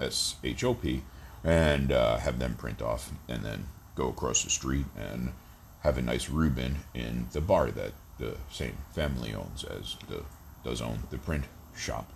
S 0.00 0.36
H 0.42 0.64
O 0.64 0.74
P, 0.74 1.02
and 1.44 1.92
uh, 1.92 2.18
have 2.18 2.38
them 2.38 2.54
print 2.54 2.82
off 2.82 3.12
and 3.28 3.44
then 3.44 3.68
go 3.94 4.08
across 4.08 4.44
the 4.44 4.50
street 4.50 4.86
and 4.96 5.32
have 5.80 5.98
a 5.98 6.02
nice 6.02 6.28
Reuben 6.28 6.78
in 6.94 7.28
the 7.32 7.40
bar 7.40 7.70
that 7.70 7.92
the 8.18 8.36
same 8.50 8.78
family 8.92 9.32
owns 9.32 9.64
as 9.64 9.96
the 10.08 10.24
does 10.64 10.82
own 10.82 11.04
the 11.10 11.18
print 11.18 11.44
shop. 11.76 12.12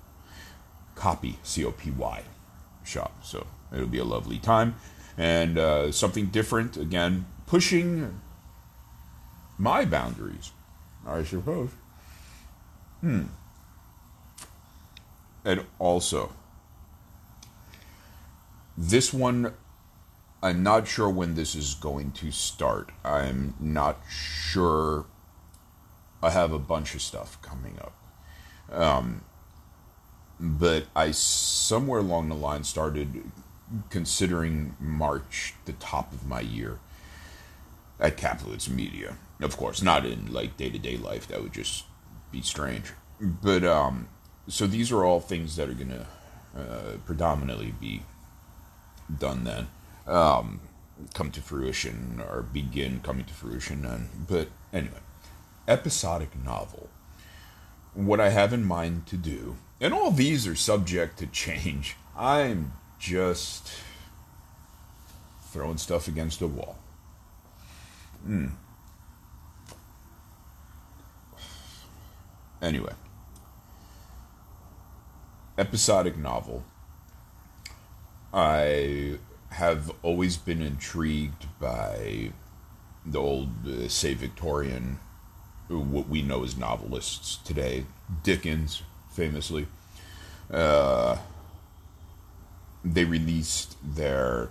Copy, 0.97 1.39
C 1.43 1.65
O 1.65 1.71
P 1.71 1.91
Y 1.91 2.25
shop. 2.85 3.25
So 3.25 3.47
It'll 3.73 3.87
be 3.87 3.99
a 3.99 4.05
lovely 4.05 4.39
time. 4.39 4.77
And 5.17 5.59
uh, 5.59 5.93
something 5.93 6.27
different, 6.27 6.77
again, 6.77 7.27
pushing 7.47 8.21
my 9.59 9.85
boundaries, 9.85 10.53
I 11.07 11.25
suppose. 11.25 11.71
Hmm. 13.01 13.25
And 15.45 15.67
also, 15.79 16.33
this 18.77 19.13
one, 19.13 19.53
I'm 20.43 20.63
not 20.63 20.87
sure 20.87 21.11
when 21.11 21.35
this 21.35 21.55
is 21.55 21.75
going 21.75 22.13
to 22.13 22.31
start. 22.31 22.91
I'm 23.05 23.55
not 23.61 23.99
sure. 24.09 25.07
I 26.23 26.31
have 26.31 26.53
a 26.53 26.59
bunch 26.59 26.95
of 26.95 27.03
stuff 27.03 27.41
coming 27.43 27.79
up. 27.81 27.93
Um, 28.71 29.23
but 30.43 30.87
I 30.97 31.13
somewhere 31.13 32.01
along 32.01 32.29
the 32.29 32.35
line 32.35 32.65
started 32.65 33.31
considering 33.91 34.75
March 34.81 35.55
the 35.67 35.73
top 35.75 36.13
of 36.13 36.27
my 36.27 36.41
year 36.41 36.79
at 38.01 38.17
Kaplowitz 38.17 38.69
Media. 38.69 39.17
Of 39.41 39.57
course, 39.57 39.83
not 39.83 40.05
in 40.05 40.33
like 40.33 40.57
day 40.57 40.69
to 40.69 40.79
day 40.79 40.97
life. 40.97 41.29
That 41.29 41.43
would 41.43 41.53
just 41.53 41.85
be 42.33 42.43
strange. 42.43 42.93
But 43.21 43.63
um, 43.63 44.09
so 44.49 44.67
these 44.67 44.91
are 44.91 45.05
all 45.05 45.21
things 45.21 45.55
that 45.57 45.69
are 45.69 45.75
gonna 45.75 46.07
uh, 46.57 46.97
predominantly 47.07 47.73
be 47.81 48.03
done 49.19 49.45
then, 49.45 49.69
um, 50.09 50.61
come 51.15 51.31
to 51.31 51.41
fruition 51.41 52.21
or 52.29 52.43
begin 52.43 53.01
coming 53.01 53.25
to 53.27 53.35
fruition. 53.35 53.85
And 53.87 54.09
but 54.27 54.49
anyway, 54.73 55.01
episodic 55.69 56.31
novel. 56.45 56.89
What 57.95 58.21
I 58.21 58.31
have 58.31 58.53
in 58.53 58.65
mind 58.65 59.07
to 59.07 59.17
do, 59.17 59.57
and 59.83 59.93
all 59.93 60.13
these 60.13 60.47
are 60.47 60.55
subject 60.55 61.19
to 61.19 61.27
change. 61.27 61.97
I'm 62.17 62.73
just 63.01 63.73
throwing 65.51 65.77
stuff 65.77 66.07
against 66.07 66.41
a 66.41 66.47
wall. 66.47 66.79
Hmm. 68.25 68.47
Anyway, 72.63 72.93
episodic 75.59 76.17
novel. 76.17 76.63
I 78.33 79.19
have 79.51 79.91
always 80.05 80.37
been 80.37 80.63
intrigued 80.63 81.47
by 81.59 82.31
the 83.05 83.19
old, 83.19 83.67
uh, 83.67 83.89
say, 83.89 84.15
Victorian, 84.15 85.01
what 85.69 86.09
we 86.09 86.23
know 86.23 86.45
as 86.45 86.57
novelists 86.57 87.37
today, 87.37 87.85
Dickens, 88.23 88.83
famously. 89.13 89.67
Uh, 90.51 91.19
they 92.85 93.05
released 93.05 93.77
their 93.83 94.49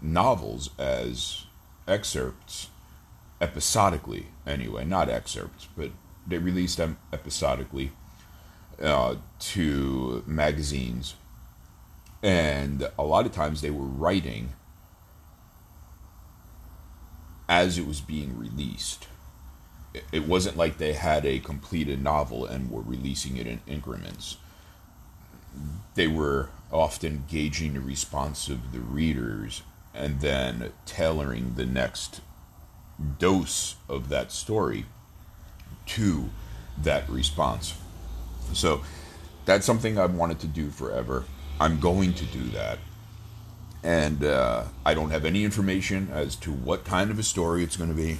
novels 0.00 0.70
as 0.78 1.46
excerpts 1.86 2.68
episodically 3.40 4.26
anyway 4.46 4.84
not 4.84 5.08
excerpts 5.08 5.66
but 5.76 5.90
they 6.26 6.38
released 6.38 6.76
them 6.76 6.98
episodically 7.12 7.90
uh, 8.82 9.16
to 9.40 10.22
magazines 10.26 11.14
and 12.22 12.88
a 12.98 13.02
lot 13.02 13.26
of 13.26 13.32
times 13.32 13.60
they 13.60 13.70
were 13.70 13.84
writing 13.84 14.50
as 17.48 17.78
it 17.78 17.86
was 17.86 18.00
being 18.00 18.38
released 18.38 19.08
it 20.12 20.26
wasn't 20.26 20.56
like 20.56 20.78
they 20.78 20.92
had 20.92 21.24
a 21.24 21.38
completed 21.38 22.02
novel 22.02 22.44
and 22.44 22.70
were 22.70 22.82
releasing 22.82 23.36
it 23.36 23.46
in 23.46 23.60
increments 23.66 24.36
they 25.94 26.06
were 26.06 26.48
often 26.72 27.24
gauging 27.28 27.74
the 27.74 27.80
response 27.80 28.48
of 28.48 28.72
the 28.72 28.80
readers 28.80 29.62
and 29.94 30.20
then 30.20 30.72
tailoring 30.86 31.54
the 31.56 31.66
next 31.66 32.20
dose 33.18 33.76
of 33.88 34.08
that 34.08 34.30
story 34.30 34.84
to 35.86 36.30
that 36.80 37.08
response. 37.08 37.74
So 38.52 38.82
that's 39.44 39.66
something 39.66 39.98
I've 39.98 40.14
wanted 40.14 40.40
to 40.40 40.46
do 40.46 40.70
forever. 40.70 41.24
I'm 41.60 41.80
going 41.80 42.12
to 42.14 42.24
do 42.26 42.44
that. 42.50 42.78
And 43.82 44.24
uh, 44.24 44.64
I 44.84 44.94
don't 44.94 45.10
have 45.10 45.24
any 45.24 45.44
information 45.44 46.10
as 46.12 46.36
to 46.36 46.52
what 46.52 46.84
kind 46.84 47.10
of 47.10 47.18
a 47.18 47.22
story 47.22 47.62
it's 47.62 47.76
going 47.76 47.90
to 47.90 47.96
be, 47.96 48.18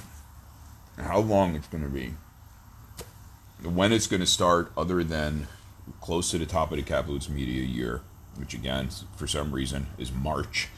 how 0.99 1.19
long 1.19 1.55
it's 1.55 1.67
going 1.67 1.83
to 1.83 1.89
be, 1.89 2.13
when 3.63 3.91
it's 3.91 4.07
going 4.07 4.19
to 4.21 4.25
start, 4.25 4.71
other 4.77 5.03
than 5.03 5.47
close 6.01 6.31
to 6.31 6.37
the 6.37 6.45
top 6.45 6.71
of 6.71 6.77
the 6.77 6.83
Kaplowitz 6.83 7.29
Media 7.29 7.63
year, 7.63 8.01
which 8.35 8.53
again, 8.53 8.89
for 9.15 9.27
some 9.27 9.51
reason, 9.51 9.87
is 9.97 10.11
March. 10.11 10.69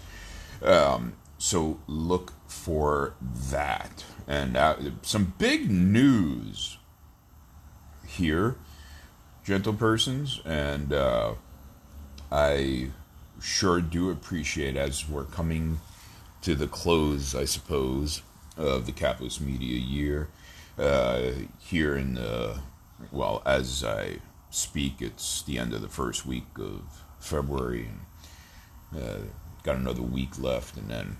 Um, 0.63 1.13
so 1.37 1.79
look 1.87 2.33
for 2.47 3.13
that. 3.49 4.05
And 4.27 4.55
uh, 4.55 4.75
some 5.01 5.33
big 5.37 5.69
news 5.69 6.77
here, 8.07 8.55
gentle 9.43 9.73
persons, 9.73 10.39
and 10.45 10.93
uh, 10.93 11.33
I 12.31 12.91
sure 13.41 13.81
do 13.81 14.11
appreciate 14.11 14.77
as 14.77 15.09
we're 15.09 15.25
coming 15.25 15.79
to 16.43 16.55
the 16.55 16.67
close, 16.67 17.35
I 17.35 17.45
suppose, 17.45 18.21
of 18.61 18.85
the 18.85 18.91
Kaplowitz 18.91 19.41
Media 19.41 19.77
year. 19.77 20.29
Uh, 20.77 21.31
here 21.59 21.97
in 21.97 22.13
the, 22.15 22.59
well, 23.11 23.41
as 23.45 23.83
I 23.83 24.19
speak, 24.49 25.01
it's 25.01 25.41
the 25.43 25.57
end 25.57 25.73
of 25.73 25.81
the 25.81 25.89
first 25.89 26.25
week 26.25 26.45
of 26.57 27.03
February, 27.19 27.87
and 28.93 29.01
uh, 29.01 29.17
got 29.63 29.75
another 29.75 30.01
week 30.01 30.39
left, 30.39 30.77
and 30.77 30.89
then 30.89 31.17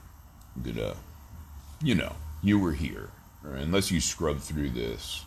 gonna, 0.61 0.95
you 1.83 1.95
know, 1.95 2.15
you 2.41 2.59
were 2.59 2.73
here, 2.73 3.09
unless 3.43 3.91
you 3.91 3.99
scrub 3.99 4.39
through 4.39 4.69
this, 4.69 5.25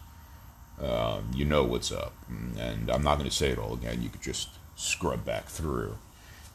um, 0.80 1.30
you 1.34 1.44
know 1.44 1.64
what's 1.64 1.92
up, 1.92 2.14
and 2.28 2.90
I'm 2.90 3.02
not 3.02 3.18
gonna 3.18 3.30
say 3.30 3.50
it 3.50 3.58
all 3.58 3.74
again. 3.74 4.02
You 4.02 4.08
could 4.08 4.22
just 4.22 4.48
scrub 4.74 5.24
back 5.24 5.46
through 5.46 5.98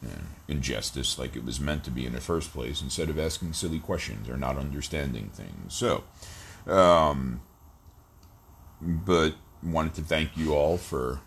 and 0.01 0.27
ingest 0.47 1.17
like 1.19 1.35
it 1.35 1.43
was 1.43 1.59
meant 1.59 1.83
to 1.83 1.91
be 1.91 2.05
in 2.05 2.13
the 2.13 2.21
first 2.21 2.53
place, 2.53 2.81
instead 2.81 3.09
of 3.09 3.19
asking 3.19 3.53
silly 3.53 3.79
questions 3.79 4.29
or 4.29 4.37
not 4.37 4.57
understanding 4.57 5.29
things. 5.33 5.73
So, 5.73 6.03
um, 6.67 7.41
but 8.81 9.35
wanted 9.61 9.93
to 9.95 10.01
thank 10.01 10.37
you 10.37 10.53
all 10.53 10.77
for 10.77 11.19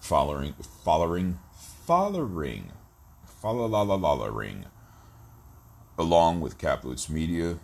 following, 0.00 0.54
following, 0.84 1.38
following, 1.86 2.72
following, 3.24 4.64
along 5.98 6.40
with 6.40 6.58
Kaplowitz 6.58 7.08
Media 7.10 7.58